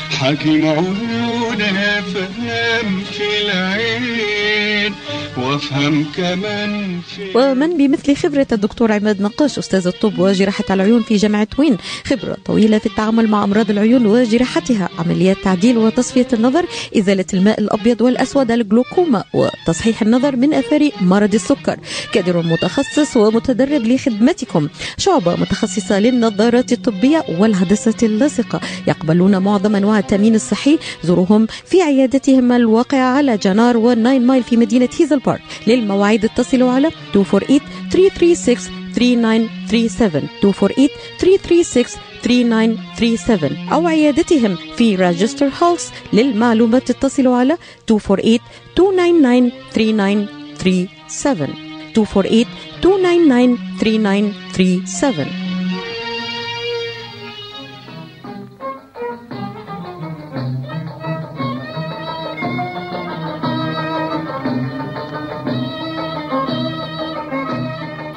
حكي 0.00 0.58
معونة 0.62 2.00
فهم 2.00 3.00
في 3.00 3.22
العين. 3.42 4.94
وافهم 5.38 6.04
كمان 6.16 7.00
ومن 7.34 7.76
بمثل 7.76 8.16
خبرة 8.16 8.46
الدكتور 8.52 8.92
عماد 8.92 9.22
نقاش 9.22 9.58
أستاذ 9.58 9.86
الطب 9.86 10.18
وجراحة 10.18 10.64
العيون 10.70 11.02
في 11.02 11.16
جامعة 11.16 11.48
وين. 11.58 11.76
خبرة 12.06 12.36
طويلة 12.44 12.78
في 12.78 12.86
التعامل 12.86 13.28
مع 13.28 13.44
أمراض 13.44 13.70
العيون 13.70 14.06
وجراحتها 14.06 14.88
عمليات 14.98 15.36
تعديل 15.44 15.78
وتصفية 15.78 16.26
النظر 16.32 16.66
إزالة 16.98 17.24
الماء 17.34 17.60
الأبيض 17.60 18.00
والأسود 18.00 18.50
الجلوكوما 18.50 19.24
وتصحيح 19.34 20.02
النظر 20.02 20.36
من 20.36 20.54
أثار 20.54 20.90
مرض 21.00 21.34
السكر. 21.34 21.76
كادر 22.12 22.42
متخصص 22.42 23.16
ومتدرب 23.16 23.82
لخدمتكم. 23.82 24.68
شعبة 24.98 25.36
متخصصة 25.36 25.98
للنظارات 26.00 26.72
الطبية 26.72 27.24
والهندسة 27.38 27.94
اللاصقة. 28.02 28.60
يقبلون 28.88 29.38
معظم 29.38 29.76
أنواع 29.76 29.98
التأمين 29.98 30.34
الصحي. 30.34 30.78
زوروهم 31.04 31.46
في 31.46 31.82
عيادتهم 31.82 32.52
الواقعة 32.52 33.16
على 33.16 33.36
جنار 33.36 33.76
والناين 33.76 34.26
مايل 34.26 34.42
في 34.42 34.56
مدينة 34.56 34.88
هيزل 35.00 35.20
بارك 35.26 35.42
للمواعيد 35.66 36.24
اتصلوا 36.24 36.70
على 36.72 36.90
248 37.14 37.60
336 37.90 38.84
3937 38.94 40.28
248 40.42 40.88
336 41.18 42.00
3937 42.22 43.68
أو 43.72 43.86
عيادتهم 43.86 44.56
في 44.76 44.96
راجستر 44.96 45.50
هاوس 45.60 45.88
للمعلومات 46.12 46.90
اتصلوا 46.90 47.36
على 47.36 47.56
248 47.90 48.38
299 48.78 49.50
3937 49.74 51.56
248 51.96 52.46
299 52.84 53.56
3937 53.80 55.43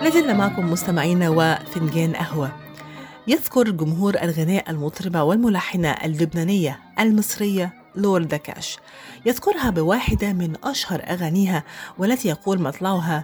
لازلنا 0.08 0.34
معكم 0.34 0.72
مستمعينا 0.72 1.30
وفنجان 1.30 2.16
قهوة. 2.16 2.52
يذكر 3.28 3.70
جمهور 3.72 4.16
الغناء 4.22 4.70
المطربة 4.70 5.24
والملحنة 5.24 5.90
اللبنانية 5.90 6.80
المصرية 7.00 7.74
لور 7.96 8.24
دكاش 8.24 8.78
يذكرها 9.26 9.70
بواحدة 9.70 10.34
من 10.34 10.56
أشهر 10.64 11.02
أغانيها 11.04 11.64
والتي 11.98 12.28
يقول 12.28 12.62
مطلعها 12.62 13.24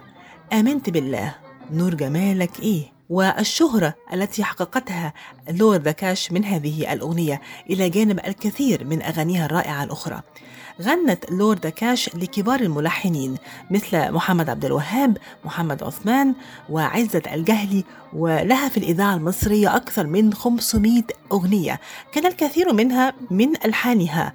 آمنت 0.52 0.90
بالله 0.90 1.34
نور 1.72 1.94
جمالك 1.94 2.60
إيه. 2.60 2.92
والشهرة 3.10 3.94
التي 4.12 4.44
حققتها 4.44 5.12
لور 5.50 5.76
دكاش 5.76 6.32
من 6.32 6.44
هذه 6.44 6.92
الأغنية 6.92 7.40
إلى 7.70 7.90
جانب 7.90 8.18
الكثير 8.18 8.84
من 8.84 9.02
أغانيها 9.02 9.46
الرائعة 9.46 9.84
الأخرى. 9.84 10.20
غنت 10.82 11.30
لور 11.30 11.58
دكاش 11.58 12.14
لكبار 12.14 12.60
الملحنين 12.60 13.36
مثل 13.70 14.12
محمد 14.12 14.50
عبد 14.50 14.64
الوهاب 14.64 15.18
محمد 15.44 15.82
عثمان 15.82 16.34
وعزة 16.70 17.22
الجهلي 17.32 17.84
ولها 18.12 18.68
في 18.68 18.76
الإذاعة 18.76 19.14
المصرية 19.14 19.76
أكثر 19.76 20.06
من 20.06 20.34
500 20.34 21.02
أغنية. 21.32 21.80
كان 22.12 22.26
الكثير 22.26 22.72
منها 22.72 23.12
من 23.30 23.48
ألحانها. 23.64 24.32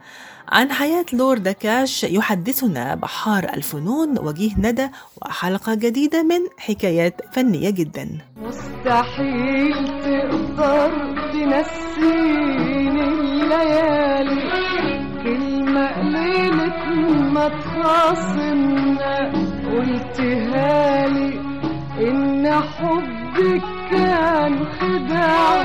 عن 0.51 0.71
حياة 0.71 1.05
لور 1.13 1.37
دكاش 1.37 2.03
يحدثنا 2.03 2.95
بحار 2.95 3.43
الفنون 3.43 4.19
وجيه 4.19 4.51
ندى 4.57 4.87
وحلقة 5.21 5.73
جديدة 5.73 6.23
من 6.23 6.39
حكايات 6.57 7.21
فنية 7.33 7.69
جدا. 7.69 8.09
مستحيل 8.37 9.73
تقدر 10.03 10.91
تنسيني 11.33 13.03
الليالي. 13.03 14.68
قليلة 16.29 16.85
ما 17.33 17.49
تخاصمنا. 17.49 19.31
قلتها 19.71 21.07
لي 21.07 21.39
إن 22.01 22.51
حبك 22.53 23.61
كان 23.91 24.65
خداع. 24.79 25.63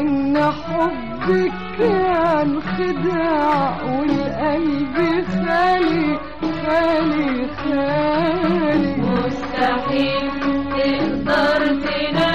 إن 0.00 0.36
حبك 0.36 1.52
كان 1.78 2.60
خداع. 2.60 3.82
والقلب 3.82 5.24
خالي 5.28 6.18
خالي 6.66 7.46
خالي. 7.56 8.96
مستحيل 8.96 10.30
تقدر 10.40 11.66
تنسيني 11.66 12.25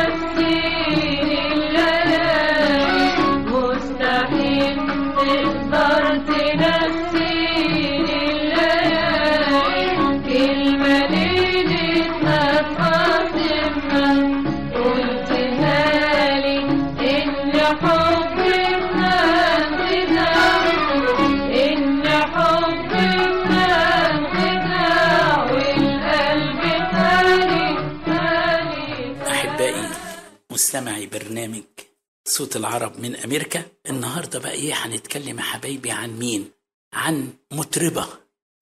مستمعي 30.71 31.05
برنامج 31.05 31.63
صوت 32.27 32.55
العرب 32.55 32.99
من 32.99 33.15
أمريكا. 33.15 33.65
النهاردة 33.89 34.39
بقى 34.39 34.51
إيه؟ 34.51 34.73
هنتكلم 34.73 35.37
يا 35.37 35.43
حبايبي 35.43 35.91
عن 35.91 36.19
مين؟ 36.19 36.51
عن 36.93 37.33
مطربة 37.51 38.07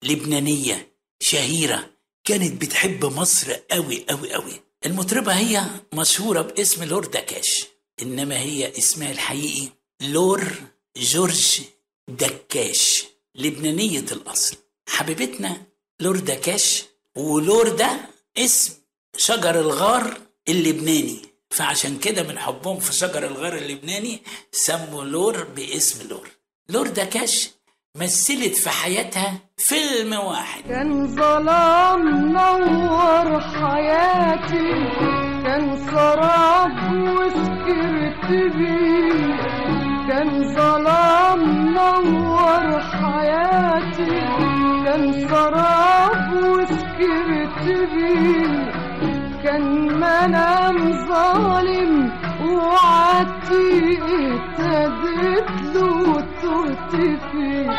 لبنانية 0.04 0.92
شهيرة 1.22 1.90
كانت 2.24 2.62
بتحب 2.62 3.04
مصر 3.04 3.52
قوي 3.52 4.04
قوي 4.08 4.32
قوي 4.32 4.52
المطربة 4.86 5.32
هي 5.32 5.64
مشهورة 5.94 6.42
باسم 6.42 6.84
لور 6.84 7.04
دكاش 7.04 7.66
إنما 8.02 8.38
هي 8.38 8.78
اسمها 8.78 9.12
الحقيقي 9.12 9.68
لور 10.02 10.52
جورج 10.96 11.60
دكاش 12.08 13.04
لبنانية 13.34 14.04
الأصل. 14.12 14.56
حبيبتنا 14.88 15.62
لور 16.00 16.16
دكاش 16.18 16.82
ولور 17.16 17.68
ده 17.68 18.00
اسم 18.38 18.74
شجر 19.16 19.60
الغار 19.60 20.20
اللبناني. 20.48 21.29
فعشان 21.50 21.98
كده 21.98 22.22
من 22.22 22.38
حبهم 22.38 22.78
في 22.78 22.92
شجر 22.92 23.26
الغار 23.26 23.52
اللبناني 23.56 24.22
سموا 24.52 25.04
لور 25.04 25.44
باسم 25.56 26.08
لور. 26.08 26.28
لور 26.68 26.86
دكاش 26.88 27.50
مثلت 27.96 28.54
في 28.56 28.70
حياتها 28.70 29.38
فيلم 29.58 30.12
واحد. 30.12 30.62
كان 30.68 31.06
ظلام 31.16 32.08
نور 32.32 33.40
حياتي 33.40 34.70
كان 35.44 35.86
سراب 35.86 36.92
وسكرت 36.92 38.30
بيه 38.30 39.36
كان 40.08 40.54
ظلام 40.54 41.40
نور 41.74 42.80
حياتي 42.80 44.20
كان 44.84 45.28
سراب 45.28 46.32
وسكرت 46.32 47.66
بيه 47.92 48.79
كان 49.44 49.88
منام 50.00 50.92
ظالم 51.08 52.10
وعدتي 52.42 53.98
ابتدت 54.02 55.50
له 55.74 56.10
وتهت 56.10 57.20
فيه 57.32 57.70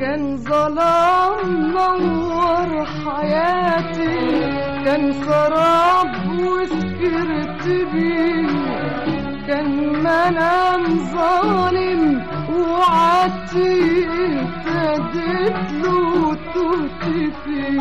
كان 0.00 0.36
ظلام 0.36 1.72
نور 1.72 2.86
حياتي 2.86 4.18
كان 4.84 5.12
سراب 5.12 6.12
وسكرت 6.40 7.66
بيه 7.92 8.48
كان 9.48 9.68
منام 10.02 10.84
ظالم 11.14 12.22
وعدتي 12.50 14.37
ابتدت 14.98 15.72
له 15.72 16.34
فيه 17.44 17.80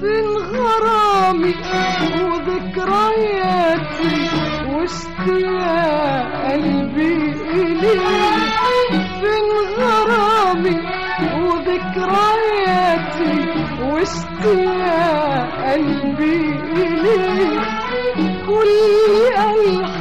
فين 0.00 0.28
غرامي 0.52 1.54
وذكرياتي 2.22 4.14
واشتياق 4.72 6.26
قلبي 6.52 7.16
إليك 7.54 8.92
فين 9.20 9.48
غرامي 9.78 10.76
وذكرياتي 11.44 13.34
واشتياق 13.82 15.48
قلبي 15.72 16.38
إليك. 16.76 17.62
كل 18.46 18.72
ألحاني 19.36 19.91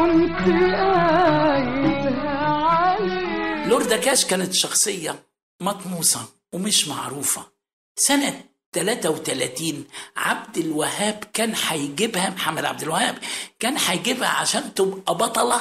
كنت 0.00 0.48
قايدها 0.74 2.38
عليك 2.46 3.66
لوردا 3.68 3.96
كاش 3.96 4.24
كانت 4.24 4.52
شخصية 4.52 5.22
مطموسة 5.62 6.20
ومش 6.52 6.88
معروفة. 6.88 7.46
سنة 7.96 8.44
33 8.72 9.84
عبد 10.16 10.58
الوهاب 10.58 11.24
كان 11.32 11.54
هيجيبها 11.68 12.30
محمد 12.30 12.64
عبد 12.64 12.82
الوهاب 12.82 13.18
كان 13.58 13.76
هيجيبها 13.78 14.28
عشان 14.28 14.74
تبقى 14.74 15.14
بطلة 15.14 15.60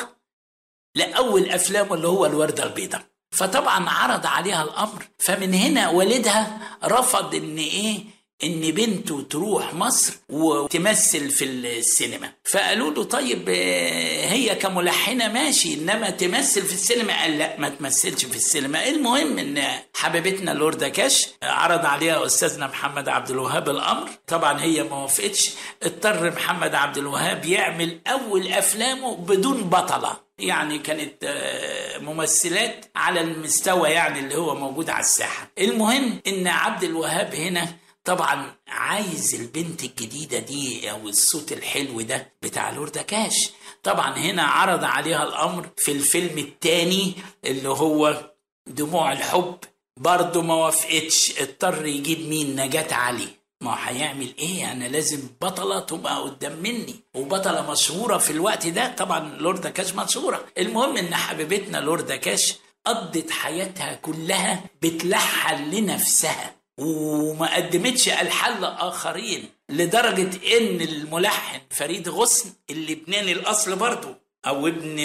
لأول 0.95 1.49
أفلامه 1.49 1.93
اللي 1.93 2.07
هو 2.07 2.25
الوردة 2.25 2.63
البيضاء. 2.63 3.01
فطبعا 3.31 3.89
عرض 3.89 4.25
عليها 4.25 4.63
الأمر. 4.63 5.07
فمن 5.19 5.53
هنا 5.53 5.89
والدها 5.89 6.59
رفض 6.83 7.35
إن 7.35 7.57
إيه 7.57 8.03
إن 8.43 8.61
بنته 8.71 9.21
تروح 9.29 9.73
مصر 9.73 10.13
وتمثل 10.29 11.29
في 11.29 11.45
السينما. 11.45 12.31
فقالوا 12.43 12.91
له 12.91 13.03
طيب 13.03 13.49
آه، 13.49 14.25
هي 14.25 14.55
كملحنة 14.55 15.27
ماشي 15.27 15.73
إنما 15.73 16.09
تمثل 16.09 16.61
في 16.61 16.73
السينما؟ 16.73 17.21
قال 17.21 17.37
لا 17.37 17.59
ما 17.59 17.69
تمثلش 17.69 18.25
في 18.25 18.35
السينما. 18.35 18.87
المهم 18.87 19.39
إن 19.39 19.63
حبيبتنا 19.95 20.51
لوردا 20.51 20.89
كاش 20.89 21.27
عرض 21.43 21.85
عليها 21.85 22.25
أستاذنا 22.25 22.67
محمد 22.67 23.09
عبد 23.09 23.29
الوهاب 23.29 23.69
الأمر. 23.69 24.09
طبعا 24.27 24.61
هي 24.61 24.83
ما 24.83 24.95
وافقتش. 24.95 25.51
اضطر 25.83 26.31
محمد 26.31 26.75
عبد 26.75 26.97
الوهاب 26.97 27.45
يعمل 27.45 27.99
أول 28.07 28.47
أفلامه 28.47 29.15
بدون 29.15 29.63
بطلة. 29.63 30.29
يعني 30.39 30.79
كانت 30.79 31.13
آه، 31.23 31.97
ممثلات 31.97 32.85
على 32.95 33.21
المستوى 33.21 33.89
يعني 33.89 34.19
اللي 34.19 34.35
هو 34.35 34.55
موجود 34.55 34.89
على 34.89 34.99
الساحة. 35.03 35.51
المهم 35.59 36.19
إن 36.27 36.47
عبد 36.47 36.83
الوهاب 36.83 37.35
هنا 37.35 37.67
طبعا 38.03 38.55
عايز 38.67 39.35
البنت 39.35 39.83
الجديدة 39.83 40.39
دي 40.39 40.91
أو 40.91 41.09
الصوت 41.09 41.51
الحلو 41.51 42.01
ده 42.01 42.33
بتاع 42.41 42.69
لوردا 42.71 43.01
كاش 43.01 43.49
طبعا 43.83 44.17
هنا 44.17 44.43
عرض 44.43 44.83
عليها 44.83 45.23
الأمر 45.23 45.69
في 45.77 45.91
الفيلم 45.91 46.37
التاني 46.37 47.13
اللي 47.45 47.69
هو 47.69 48.31
دموع 48.67 49.11
الحب. 49.11 49.57
برضه 49.97 50.41
ما 50.41 50.53
وافقتش 50.53 51.41
اضطر 51.41 51.85
يجيب 51.85 52.27
مين؟ 52.29 52.55
نجاة 52.61 52.93
علي. 52.93 53.27
ما 53.61 53.89
هيعمل 53.89 54.33
إيه؟ 54.39 54.71
أنا 54.71 54.85
لازم 54.85 55.21
بطلة 55.41 55.79
تبقى 55.79 56.21
قدام 56.21 56.55
مني. 56.59 56.95
وبطلة 57.13 57.71
مشهورة 57.71 58.17
في 58.17 58.29
الوقت 58.29 58.67
ده 58.67 58.95
طبعا 58.95 59.19
لوردا 59.37 59.69
كاش 59.69 59.93
مشهورة. 59.93 60.45
المهم 60.57 60.97
إن 60.97 61.15
حبيبتنا 61.15 61.77
لوردا 61.77 62.15
كاش 62.15 62.53
قضت 62.85 63.31
حياتها 63.31 63.93
كلها 63.93 64.63
بتلحن 64.81 65.69
لنفسها. 65.71 66.55
وما 66.79 67.55
قدمتش 67.55 68.09
ألحان 68.09 68.61
لآخرين 68.61 69.49
لدرجة 69.69 70.57
إن 70.57 70.81
الملحن 70.81 71.61
فريد 71.69 72.09
غصن 72.09 72.49
اللبناني 72.69 73.31
الأصل 73.31 73.75
برضه 73.75 74.15
أو 74.47 74.67
ابن 74.67 74.99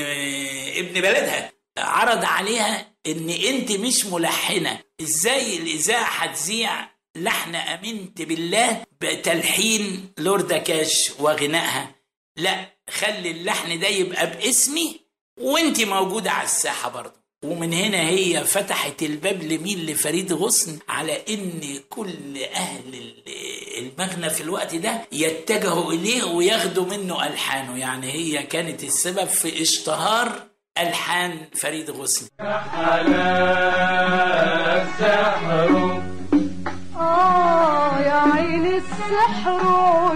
ابن 0.77 1.01
بلدها 1.01 1.53
عرض 1.79 2.25
عليها 2.25 2.93
إن 3.07 3.31
أنت 3.31 3.73
مش 3.73 4.05
ملحنة. 4.07 4.81
إزاي 5.01 5.57
الإذاعة 5.57 6.05
هتذيع 6.25 6.89
لحن 7.17 7.55
آمنت 7.55 8.23
بالله 8.23 8.83
بتلحين 9.01 10.13
لوردا 10.19 10.59
كاش 10.59 11.11
وغنائها؟ 11.19 11.95
لا 12.37 12.67
خلي 12.91 13.31
اللحن 13.31 13.81
ده 13.81 13.89
يبقى 13.89 14.27
باسمي 14.31 15.01
وأنت 15.41 15.81
موجودة 15.81 16.31
على 16.31 16.45
الساحة 16.45 16.89
برضه 16.91 17.24
ومن 17.45 17.73
هنا 17.73 18.01
هي 18.01 18.45
فتحت 18.45 19.03
الباب 19.03 19.43
لمين 19.43 19.87
لفريد 19.87 20.33
غصن 20.33 20.79
على 20.89 21.19
إن 21.29 21.61
كل 21.91 22.43
أهل 22.55 22.95
ال- 22.95 23.15
المغنى 23.79 24.31
في 24.31 24.41
الوقت 24.41 24.75
ده 24.75 25.01
يتجهوا 25.13 25.93
إليه 25.93 26.25
وياخدوا 26.25 26.85
منه 26.87 27.27
ألحانه. 27.27 27.79
يعني 27.79 28.13
هي 28.13 28.43
كانت 28.43 28.85
السبب 28.85 29.25
في 29.29 29.63
اشتهار 29.63 30.43
ألحان 30.79 31.39
فريد 31.61 31.91
غصن. 31.91 32.27
السحر 34.83 36.03
آه 36.97 38.01
يا 38.01 38.13
عيني 38.35 38.77
السحر 38.77 40.15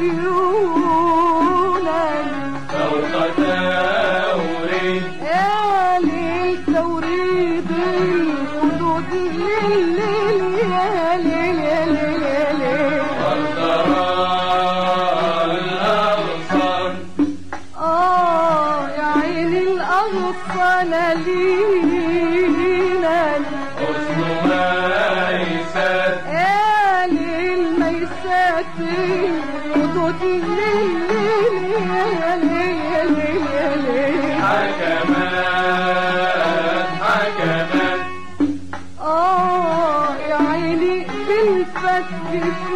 Thank 42.40 42.62
you. 42.62 42.67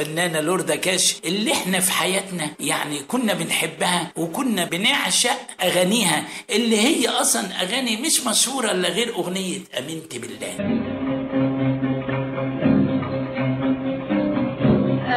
ال- 0.00 0.10
الفنانة 0.10 0.40
لوردا 0.40 0.76
كاش 0.76 1.16
اللي 1.24 1.52
إحنا 1.52 1.80
في 1.80 1.92
حياتنا 1.92 2.50
يعني 2.60 2.98
كنا 3.08 3.34
بنحبها 3.34 4.12
وكنا 4.16 4.64
بنعشق 4.64 5.38
أغانيها 5.62 6.24
اللي 6.50 6.76
هي 6.80 7.08
أصلا 7.08 7.42
أغاني 7.62 7.96
مش 7.96 8.26
مشهورة 8.26 8.70
إلا 8.72 8.88
غير 8.88 9.14
أغنية 9.14 9.58
أمنت 9.78 10.16
بالله. 10.16 10.54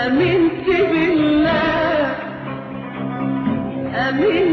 آمنت 0.05 0.65
بالله. 0.67 2.15
آمنت 3.95 4.52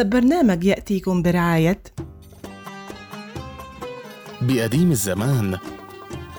هذا 0.00 0.08
البرنامج 0.08 0.64
يأتيكم 0.64 1.22
برعاية 1.22 1.82
بقديم 4.40 4.90
الزمان 4.90 5.58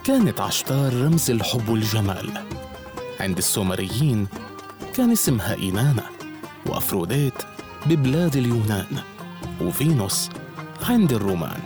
كانت 0.03 0.41
عشتار 0.41 0.93
رمز 0.93 1.31
الحب 1.31 1.69
والجمال 1.69 2.31
عند 3.19 3.37
السومريين 3.37 4.27
كان 4.93 5.11
اسمها 5.11 5.55
إينانا 5.55 6.03
وأفروديت 6.65 7.33
ببلاد 7.85 8.35
اليونان 8.35 8.97
وفينوس 9.61 10.29
عند 10.83 11.13
الرومان. 11.13 11.61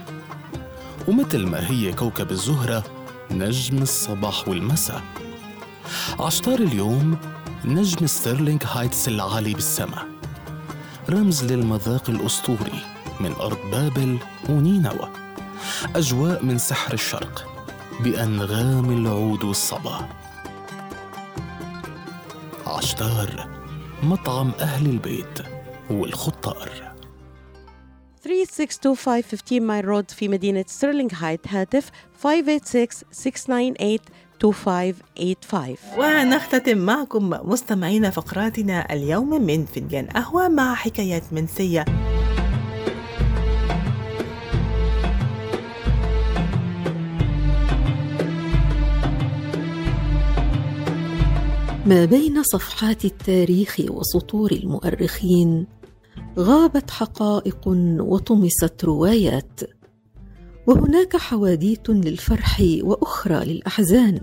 ومثل 1.07 1.45
ما 1.45 1.71
هي 1.71 1.93
كوكب 1.93 2.31
الزهرة 2.31 2.83
نجم 3.31 3.81
الصباح 3.81 4.47
والمساء. 4.47 5.01
عشتار 6.19 6.59
اليوم 6.59 7.17
نجم 7.65 8.07
ستيرلينغ 8.07 8.63
هايتس 8.63 9.07
العالي 9.07 9.53
بالسماء. 9.53 10.14
رمز 11.09 11.43
للمذاق 11.43 12.09
الأسطوري 12.09 12.81
من 13.19 13.31
أرض 13.31 13.57
بابل 13.71 14.17
ونينوى. 14.49 15.09
أجواء 15.95 16.45
من 16.45 16.57
سحر 16.57 16.93
الشرق 16.93 17.47
بأنغام 17.99 18.91
العود 18.91 19.43
والصبا. 19.43 20.09
عشتار 22.67 23.49
مطعم 24.03 24.51
أهل 24.59 24.85
البيت 24.85 25.39
والخطار. 25.89 26.95
3625 28.21 29.21
15 29.21 29.59
Mile 29.59 29.86
Road 29.86 30.11
في 30.11 30.27
مدينة 30.27 30.65
ستيرلينغ 30.67 31.09
هايت 31.13 31.47
هاتف 31.47 31.91
586-698-2585 34.43 35.99
ونختتم 35.99 36.77
معكم 36.77 37.29
مستمعين 37.43 38.09
فقراتنا 38.09 38.93
اليوم 38.93 39.41
من 39.41 39.65
فنجان 39.65 40.05
قهوة 40.05 40.47
مع 40.47 40.75
حكايات 40.75 41.23
منسية. 41.31 41.86
ما 51.86 52.05
بين 52.05 52.43
صفحات 52.43 53.05
التاريخ 53.05 53.79
وسطور 53.89 54.51
المؤرخين 54.51 55.67
غابت 56.39 56.91
حقائق 56.91 57.67
وطمست 57.99 58.86
روايات. 58.86 59.59
وهناك 60.68 61.18
حواديت 61.18 61.89
للفرح 61.89 62.63
وأخرى 62.82 63.45
للأحزان. 63.45 64.20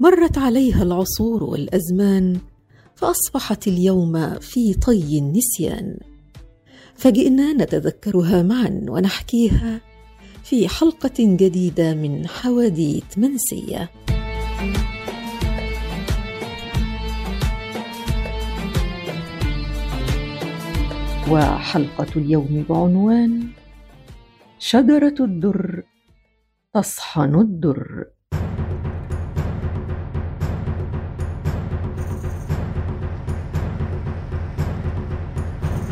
مرت 0.00 0.38
عليها 0.38 0.82
العصور 0.82 1.44
والأزمان 1.44 2.38
فأصبحت 2.94 3.68
اليوم 3.68 4.34
في 4.40 4.74
طي 4.74 5.18
النسيان. 5.18 5.96
فجئنا 6.94 7.52
نتذكرها 7.52 8.42
معا 8.42 8.84
ونحكيها 8.88 9.80
في 10.44 10.68
حلقة 10.68 11.14
جديدة 11.18 11.94
من 11.94 12.26
حواديت 12.26 13.18
منسية. 13.18 13.90
وحلقة 21.30 22.06
اليوم 22.16 22.64
بعنوان 22.68 23.46
شجرة 24.62 25.14
الدر 25.20 25.82
تصحن 26.74 27.34
الدر. 27.34 28.04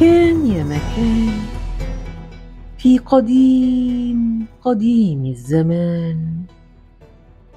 كان 0.00 0.46
يا 0.46 0.64
مكان 0.64 1.32
في 2.78 2.98
قديم 2.98 4.46
قديم 4.62 5.26
الزمان 5.26 6.42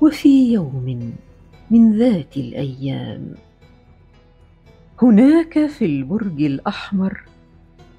وفي 0.02 0.54
يوم 0.54 1.14
من 1.72 1.98
ذات 1.98 2.38
الأيام. 2.38 3.36
هناك 5.02 5.66
في 5.66 5.86
البرج 5.86 6.42
الأحمر 6.42 7.31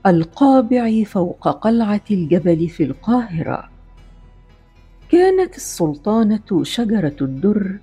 القابع 0.07 1.03
فوق 1.05 1.49
قلعة 1.49 2.05
الجبل 2.11 2.69
في 2.69 2.83
القاهرة. 2.83 3.71
كانت 5.09 5.57
السلطانة 5.57 6.63
شجرة 6.63 7.17
الدر 7.21 7.79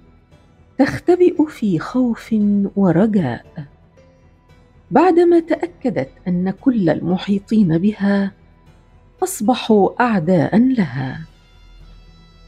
تختبئ 0.78 1.46
في 1.46 1.80
خوف 1.80 2.36
ورجاء. 2.76 3.66
بعدما 4.92 5.40
تأكدت 5.40 6.10
أن 6.28 6.50
كل 6.50 6.90
المحيطين 6.90 7.78
بها 7.78 8.32
أصبحوا 9.24 10.04
أعداء 10.04 10.58
لها. 10.58 11.26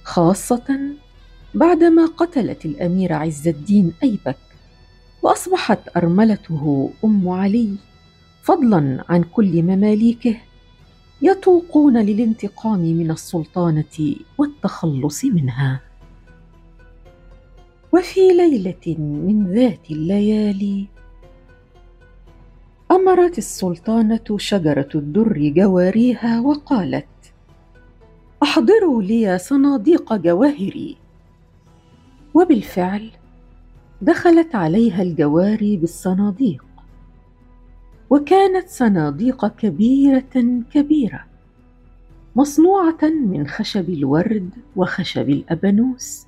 خاصة 0.03 0.79
بعدما 1.53 2.05
قتلت 2.05 2.65
الأمير 2.65 3.13
عز 3.13 3.47
الدين 3.47 3.93
أيبك 4.03 4.37
وأصبحت 5.21 5.97
أرملته 5.97 6.89
أم 7.05 7.29
علي. 7.29 7.75
فضلا 8.41 9.03
عن 9.09 9.23
كل 9.23 9.63
مماليكه 9.63 10.35
يتوقون 11.21 11.97
للانتقام 11.97 12.79
من 12.79 13.11
السلطانة 13.11 14.15
والتخلص 14.37 15.25
منها. 15.25 15.81
وفي 17.93 18.19
ليلة 18.19 18.95
من 18.97 19.53
ذات 19.53 19.91
الليالي 19.91 20.87
أمرت 22.91 23.37
السلطانة 23.37 24.37
شجرة 24.37 24.89
الدر 24.95 25.51
جواريها 25.55 26.39
وقالت 26.39 27.05
أحضروا 28.43 29.01
لي 29.01 29.37
صناديق 29.37 30.13
جواهري. 30.13 30.97
وبالفعل 32.33 33.11
دخلت 34.01 34.55
عليها 34.55 35.01
الجواري 35.01 35.77
بالصناديق. 35.77 36.70
وكانت 38.11 38.69
صناديق 38.69 39.47
كبيرة 39.47 40.63
كبيرة 40.73 41.25
مصنوعة 42.35 42.99
من 43.03 43.47
خشب 43.47 43.89
الورد 43.89 44.49
وخشب 44.75 45.29
الأبانوس 45.29 46.25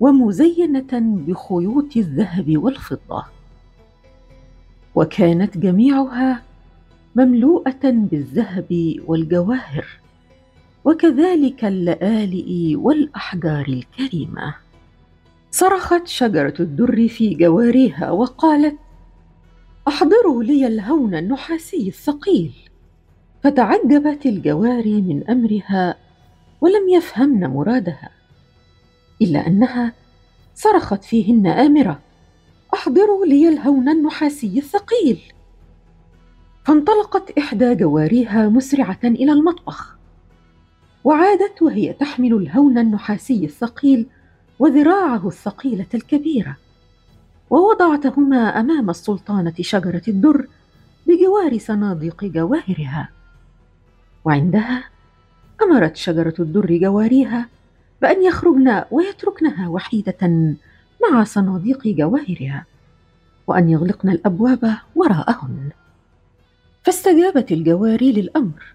ومزينة 0.00 1.00
بخيوط 1.26 1.96
الذهب 1.96 2.56
والفضة 2.56 3.24
وكانت 4.94 5.58
جميعها 5.58 6.42
مملوءة 7.16 7.80
بالذهب 7.84 8.96
والجواهر 9.06 9.86
وكذلك 10.84 11.64
اللآلئ 11.64 12.76
والأحجار 12.76 13.64
الكريمة. 13.68 14.54
صرخت 15.50 16.06
شجرة 16.06 16.54
الدر 16.60 17.08
في 17.08 17.34
جواريها 17.34 18.10
وقالت: 18.10 18.76
أحضروا 19.88 20.42
لي 20.42 20.66
الهون 20.66 21.14
النحاسي 21.14 21.88
الثقيل. 21.88 22.52
فتعجبت 23.42 24.26
الجواري 24.26 25.02
من 25.02 25.30
أمرها 25.30 25.96
ولم 26.60 26.88
يفهمن 26.88 27.46
مرادها، 27.46 28.10
إلا 29.22 29.46
أنها 29.46 29.92
صرخت 30.54 31.04
فيهن 31.04 31.46
آمرة: 31.46 32.00
أحضروا 32.74 33.26
لي 33.26 33.48
الهون 33.48 33.88
النحاسي 33.88 34.58
الثقيل. 34.58 35.20
فانطلقت 36.64 37.38
إحدى 37.38 37.74
جواريها 37.74 38.48
مسرعة 38.48 39.00
إلى 39.04 39.32
المطبخ. 39.32 39.96
وعادت 41.04 41.62
وهي 41.62 41.92
تحمل 41.92 42.32
الهون 42.34 42.78
النحاسي 42.78 43.44
الثقيل 43.44 44.06
وذراعه 44.58 45.28
الثقيلة 45.28 45.86
الكبيرة 45.94 46.56
ووضعتهما 47.52 48.60
أمام 48.60 48.90
السلطانه 48.90 49.54
شجرة 49.60 50.02
الدر 50.08 50.46
بجوار 51.06 51.58
صناديق 51.58 52.24
جواهرها. 52.24 53.08
وعندها 54.24 54.84
أمرت 55.62 55.96
شجرة 55.96 56.34
الدر 56.38 56.76
جواريها 56.76 57.48
بأن 58.02 58.22
يخرجن 58.24 58.84
ويتركنها 58.90 59.68
وحيدة 59.68 60.54
مع 61.02 61.24
صناديق 61.24 61.88
جواهرها 61.88 62.66
وأن 63.46 63.68
يغلقن 63.68 64.08
الأبواب 64.08 64.76
وراءهن. 64.94 65.70
فاستجابت 66.82 67.52
الجواري 67.52 68.12
للأمر 68.12 68.74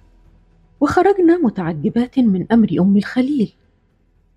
وخرجنا 0.79 1.37
متعجبات 1.37 2.19
من 2.19 2.45
أمر 2.51 2.67
أم 2.79 2.97
الخليل 2.97 3.53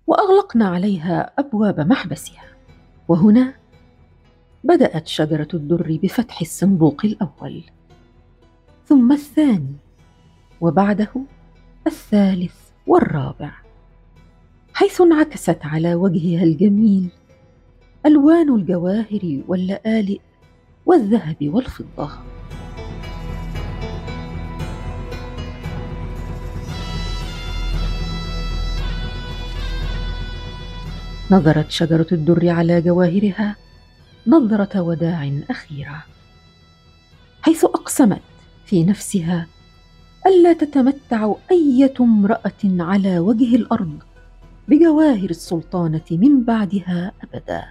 وأغلقنا 0.07 0.67
عليها 0.67 1.31
أبواب 1.39 1.79
محبسها. 1.79 2.43
وهنا 3.07 3.60
بدأت 4.63 5.07
شجرة 5.07 5.47
الدر 5.53 5.99
بفتح 6.03 6.41
الصندوق 6.41 7.05
الأول. 7.05 7.63
ثم 8.85 9.11
الثاني 9.11 9.75
وبعده 10.61 11.09
الثالث 11.87 12.55
والرابع. 12.87 13.51
حيث 14.73 15.01
انعكست 15.01 15.59
على 15.63 15.95
وجهها 15.95 16.43
الجميل 16.43 17.09
ألوان 18.05 18.55
الجواهر 18.55 19.41
واللآلئ 19.47 20.19
والذهب 20.85 21.37
والفضة. 21.41 22.09
نظرت 31.31 31.71
شجرة 31.71 32.07
الدر 32.11 32.49
على 32.49 32.81
جواهرها 32.81 33.55
نظرة 34.27 34.81
وداع 34.81 35.31
أخيرة. 35.49 36.03
حيث 37.41 37.63
أقسمت 37.65 38.21
في 38.65 38.83
نفسها 38.83 39.47
ألا 40.27 40.53
تتمتع 40.53 41.33
أية 41.51 41.93
امرأة 41.99 42.63
على 42.65 43.19
وجه 43.19 43.55
الأرض 43.55 43.99
بجواهر 44.67 45.29
السلطانة 45.29 46.05
من 46.11 46.43
بعدها 46.43 47.11
أبدا. 47.23 47.63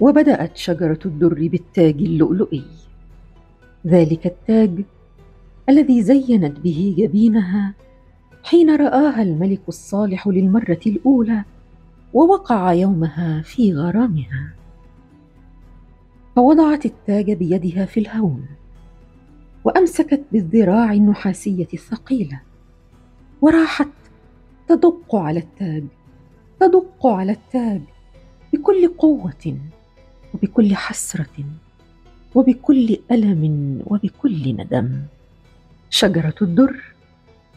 وبدأت 0.00 0.56
شجرة 0.56 0.98
الدر 1.04 1.48
بالتاج 1.48 1.94
اللؤلؤي. 1.94 2.64
ذلك 3.86 4.26
التاج 4.26 4.84
الذي 5.68 6.02
زينت 6.02 6.60
به 6.60 6.94
جبينها 6.98 7.74
حين 8.44 8.76
رآها 8.76 9.22
الملك 9.22 9.60
الصالح 9.68 10.28
للمرة 10.28 10.80
الأولى 10.86 11.44
ووقع 12.14 12.72
يومها 12.72 13.42
في 13.42 13.74
غرامها. 13.74 14.52
فوضعت 16.36 16.86
التاج 16.86 17.32
بيدها 17.32 17.86
في 17.86 18.00
الهون 18.00 18.46
وأمسكت 19.64 20.22
بالذراع 20.32 20.92
النحاسية 20.92 21.68
الثقيلة 21.74 22.40
وراحت 23.40 23.88
تدق 24.68 25.16
على 25.16 25.40
التاج 25.40 25.84
تدق 26.60 27.06
على 27.06 27.32
التاج 27.32 27.80
بكل 28.52 28.88
قوة 28.88 29.58
وبكل 30.34 30.76
حسرة 30.76 31.44
وبكل 32.34 32.98
ألم 33.10 33.82
وبكل 33.86 34.52
ندم. 34.52 35.02
شجرة 35.90 36.34
الدر 36.42 36.94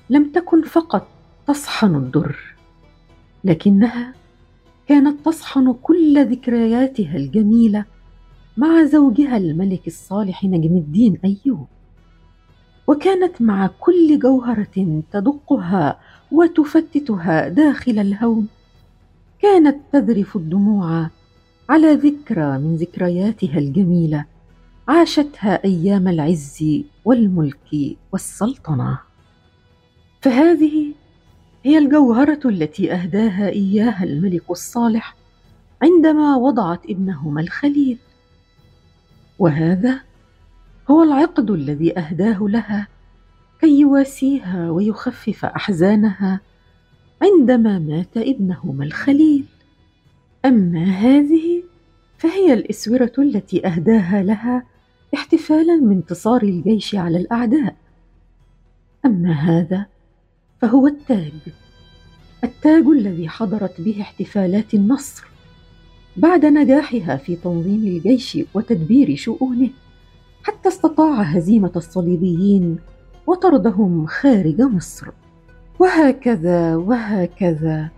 لم 0.09 0.31
تكن 0.31 0.63
فقط 0.63 1.07
تصحن 1.47 1.95
الدر 1.95 2.55
لكنها 3.43 4.13
كانت 4.88 5.25
تصحن 5.25 5.73
كل 5.73 6.25
ذكرياتها 6.25 7.17
الجميلة 7.17 7.85
مع 8.57 8.83
زوجها 8.83 9.38
الملك 9.38 9.88
الصالح 9.88 10.43
نجم 10.43 10.77
الدين 10.77 11.19
أيوب. 11.25 11.67
وكانت 12.88 13.41
مع 13.41 13.69
كل 13.79 14.19
جوهرة 14.19 15.03
تدقها 15.11 15.99
وتفتتها 16.31 17.47
داخل 17.47 17.99
الهون. 17.99 18.47
كانت 19.41 19.77
تذرف 19.91 20.35
الدموع 20.35 21.09
على 21.69 21.93
ذكرى 21.93 22.57
من 22.57 22.75
ذكرياتها 22.75 23.57
الجميلة 23.57 24.25
عاشتها 24.88 25.63
أيام 25.63 26.07
العز 26.07 26.83
والملك 27.05 27.97
والسلطنة. 28.11 28.99
فهذه 30.21 30.93
هي 31.68 31.78
الجوهرة 31.78 32.39
التي 32.45 32.93
أهداها 32.93 33.49
إياها 33.49 34.03
الملك 34.03 34.51
الصالح 34.51 35.15
عندما 35.82 36.36
وضعت 36.36 36.86
ابنهما 36.89 37.41
الخليل. 37.41 37.97
وهذا 39.39 40.01
هو 40.91 41.03
العقد 41.03 41.51
الذي 41.51 41.99
أهداه 41.99 42.39
لها 42.41 42.88
كي 43.61 43.80
يواسيها 43.80 44.70
ويخفف 44.72 45.45
أحزانها 45.45 46.39
عندما 47.22 47.80
مات 47.80 48.18
ابنهما 48.18 48.86
الخليل. 48.86 49.45
أما 50.45 50.84
هذه 50.84 51.63
فهي 52.18 52.53
الإسورة 52.53 53.13
التي 53.18 53.68
أهداها 53.68 54.24
لها 54.24 54.63
احتفالا 55.13 55.80
بانتصار 55.82 56.43
الجيش 56.43 56.95
على 56.95 57.18
الأعداء. 57.18 57.76
أما 59.05 59.32
هذا 59.32 59.96
فهو 60.61 60.87
التاج. 60.87 61.31
التاج 62.43 62.85
الذي 62.85 63.29
حضرت 63.29 63.81
به 63.81 64.01
احتفالات 64.01 64.73
النصر. 64.73 65.27
بعد 66.17 66.45
نجاحها 66.45 67.17
في 67.17 67.35
تنظيم 67.35 67.87
الجيش 67.87 68.37
وتدبير 68.53 69.15
شؤونه 69.15 69.69
حتى 70.43 70.69
استطاع 70.69 71.21
هزيمة 71.21 71.71
الصليبيين 71.75 72.77
وطردهم 73.27 74.05
خارج 74.05 74.61
مصر. 74.61 75.07
وهكذا 75.79 76.75
وهكذا 76.75 77.89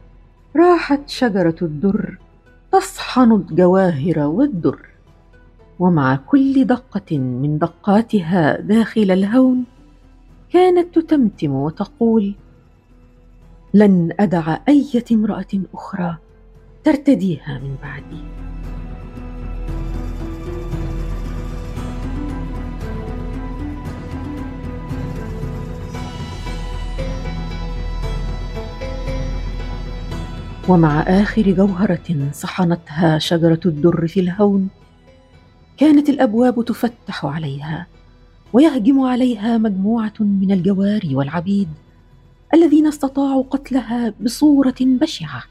راحت 0.56 1.10
شجرة 1.10 1.56
الدر 1.62 2.18
تصحن 2.72 3.32
الجواهر 3.32 4.20
والدر. 4.20 4.80
ومع 5.80 6.16
كل 6.16 6.66
دقة 6.66 7.18
من 7.18 7.58
دقاتها 7.58 8.62
داخل 8.62 9.12
الهون 9.12 9.64
كانت 10.54 11.00
تتمتم 11.00 11.52
وتقول 11.52 12.36
لن 13.74 14.14
أدع 14.20 14.58
إيه 14.68 15.04
امرأة 15.12 15.48
أخرى 15.74 16.18
ترتديها 16.84 17.60
من 17.64 17.76
بعدي. 17.84 18.24
ومع 30.70 31.02
آخر 31.02 31.42
جوهرة 31.52 32.30
صحنتها 32.32 33.20
شجرة 33.20 33.60
الدر 33.66 34.08
في 34.08 34.20
الهون 34.20 34.68
كانت 35.78 36.10
الأبواب 36.10 36.66
تفتح 36.66 37.26
عليها 37.26 37.88
ويهجم 38.54 39.02
عليها 39.02 39.58
مجموعة 39.58 40.14
من 40.20 40.52
الجواري 40.52 41.16
والعبيد. 41.16 41.70
الذين 42.54 42.88
استطاعوا 42.88 43.44
قتلها 43.44 44.14
بصورة 44.22 44.76
بشعة 44.82 45.44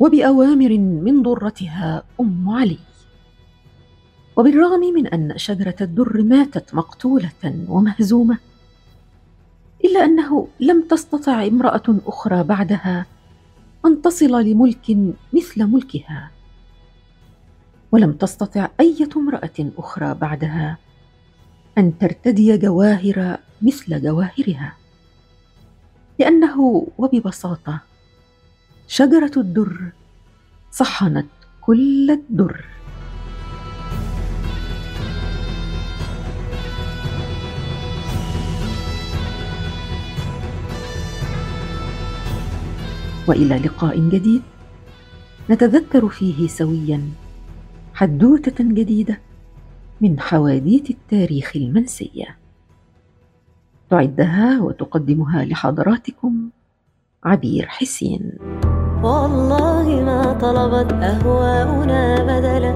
وبأوامر 0.00 0.78
من 0.78 1.22
ضرتها 1.22 2.02
أم 2.20 2.48
علي. 2.48 2.78
وبالرغم 4.36 4.80
من 4.80 5.06
أن 5.06 5.38
شجرة 5.38 5.76
الدر 5.80 6.22
ماتت 6.22 6.74
مقتولة 6.74 7.64
ومهزومة 7.68 8.38
إلا 9.84 10.04
أنه 10.04 10.48
لم 10.60 10.82
تستطع 10.82 11.46
امرأة 11.46 12.00
أخرى 12.06 12.42
بعدها 12.42 13.06
أن 13.86 14.02
تصل 14.02 14.44
لملك 14.44 14.96
مثل 15.32 15.64
ملكها. 15.66 16.30
ولم 17.92 18.12
تستطع 18.12 18.68
إيه 18.80 19.08
امرأة 19.16 19.70
أخرى 19.78 20.14
بعدها 20.14 20.78
أن 21.78 21.98
ترتدي 21.98 22.58
جواهر 22.58 23.38
مثل 23.62 24.02
جواهرها. 24.02 24.79
لأنه 26.20 26.86
وببساطة 26.98 27.80
شجرة 28.88 29.32
الدر 29.36 29.92
صحنت 30.72 31.26
كل 31.60 32.10
الدر. 32.10 32.64
وإلى 43.26 43.58
لقاء 43.58 43.98
جديد 44.08 44.42
نتذكر 45.50 46.08
فيه 46.08 46.48
سويا 46.48 47.08
حدوتة 47.94 48.64
جديدة 48.64 49.20
من 50.00 50.20
حواديت 50.20 50.90
التاريخ 50.90 51.52
المنسية. 51.56 52.39
تعدها 53.90 54.60
وتقدمها 54.62 55.44
لحضراتكم 55.44 56.32
عبير 57.24 57.66
حسين. 57.68 58.38
والله 59.02 59.86
ما 60.06 60.32
طلبت 60.32 60.92
أهواؤنا 60.92 62.02
بدلا 62.22 62.74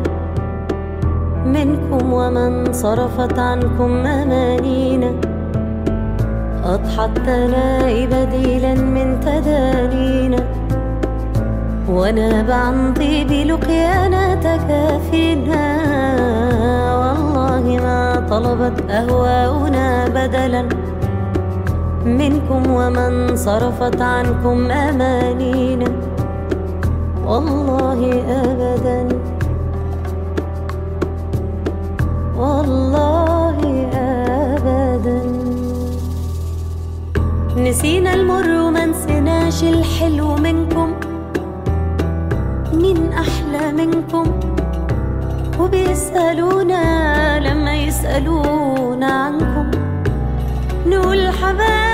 منكم 1.47 2.12
ومن 2.12 2.73
صرفت 2.73 3.39
عنكم 3.39 3.91
أمانينا. 4.07 5.11
أضحت 6.65 7.17
تنائي 7.19 8.07
بديلا 8.07 8.75
من 8.75 9.21
تدانينا. 9.21 10.45
وناب 11.89 12.51
عن 12.51 12.95
طيب 12.95 13.31
لقيانا 13.33 14.35
تكافينا 14.35 15.65
والله 17.01 17.65
ما 17.87 18.27
طلبت 18.31 18.91
أهواؤنا 18.91 20.09
بدلا 20.09 20.84
منكم 22.05 22.70
ومن 22.70 23.36
صرفت 23.36 24.00
عنكم 24.00 24.70
أمانينا 24.70 25.90
والله 27.26 28.00
أبدا. 28.28 29.09
والله 32.36 33.59
أبدا. 33.94 35.22
نسينا 37.57 38.14
المر 38.14 38.48
وما 38.48 38.86
نسيناش 38.86 39.64
الحلو 39.64 40.36
منكم. 40.36 40.88
مين 42.72 43.12
أحلى 43.12 43.72
منكم؟ 43.72 44.24
وبيسألونا 45.61 46.82
لما 47.40 47.74
يسألونا 47.76 49.07
عنكم. 49.07 49.70
نقول 50.86 51.28
حبايبنا 51.28 51.93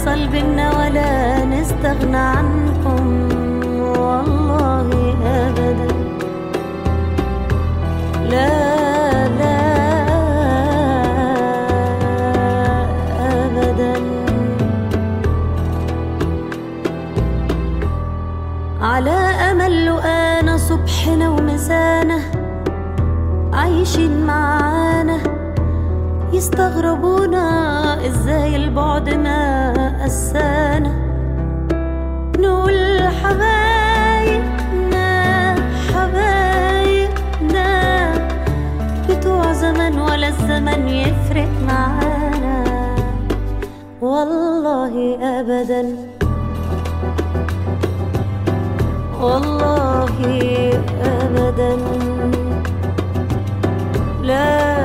يحصل 0.00 0.28
بينا 0.28 0.66
ولا 0.78 1.44
نستغنى 1.44 2.16
عنكم. 2.16 3.04
والله 3.80 4.88
أبدا. 5.24 5.88
لا 8.30 9.28
لا 9.40 9.60
أبدا. 13.44 13.94
على 18.82 19.18
أمل 19.50 19.86
لقانا 19.86 20.56
صبحنا 20.56 21.30
ومسانا 21.30 22.18
عايشين 23.52 24.26
معانا. 24.26 25.18
يستغربونا 26.32 27.46
إزاي 28.06 28.56
البعد 28.56 29.08
ما 29.08 29.49
قسانا 30.10 30.92
نقول 32.38 33.02
حبايبنا 33.22 35.08
حبايبنا. 35.90 37.68
بتوع 39.08 39.52
زمان 39.52 39.94
ولا 40.00 40.28
الزمن 40.28 40.88
يفرق 40.88 41.52
معانا. 41.68 42.58
والله 44.00 44.94
ابدا. 45.38 45.82
والله 49.20 50.16
ابدا. 51.02 51.72
لا 54.22 54.30
لا 54.30 54.79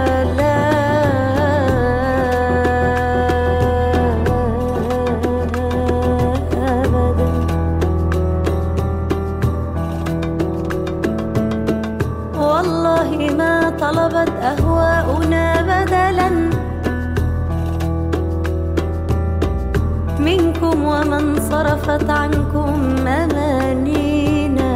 صرفت 21.56 22.10
عنكم 22.10 23.08
أمانينا 23.08 24.72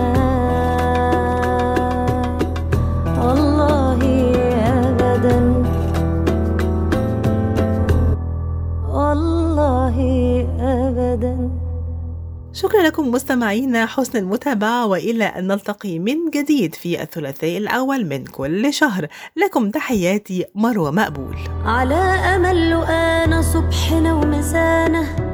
والله 3.24 4.02
أبدا. 4.88 5.64
والله 8.90 9.98
أبدا. 10.60 11.50
شكرا 12.54 12.82
لكم 12.82 13.12
مستمعينا 13.12 13.86
حسن 13.86 14.20
المتابعة 14.20 14.86
وإلى 14.86 15.24
أن 15.24 15.48
نلتقي 15.48 16.00
من 16.00 16.30
جديد 16.34 16.76
في 16.76 17.02
الثلاثاء 17.02 17.58
الأول 17.58 18.06
من 18.06 18.24
كل 18.26 18.74
شهر. 18.74 19.08
لكم 19.36 19.70
تحياتي 19.72 20.46
مروة 20.56 20.92
مقبول. 20.92 21.36
على 21.66 21.96
أمل 22.36 22.72
لقانا 22.72 23.42
صبحنا 23.42 24.14
ومسانا 24.14 25.29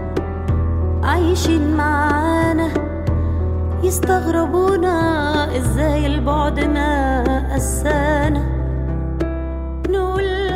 عايشين 1.06 1.78
معانا 1.78 2.70
يستغربونا 3.84 4.98
إزاي 5.58 6.06
البعد 6.06 6.60
ما 6.60 7.24
قسانا 7.54 8.44
نقول 9.90 10.54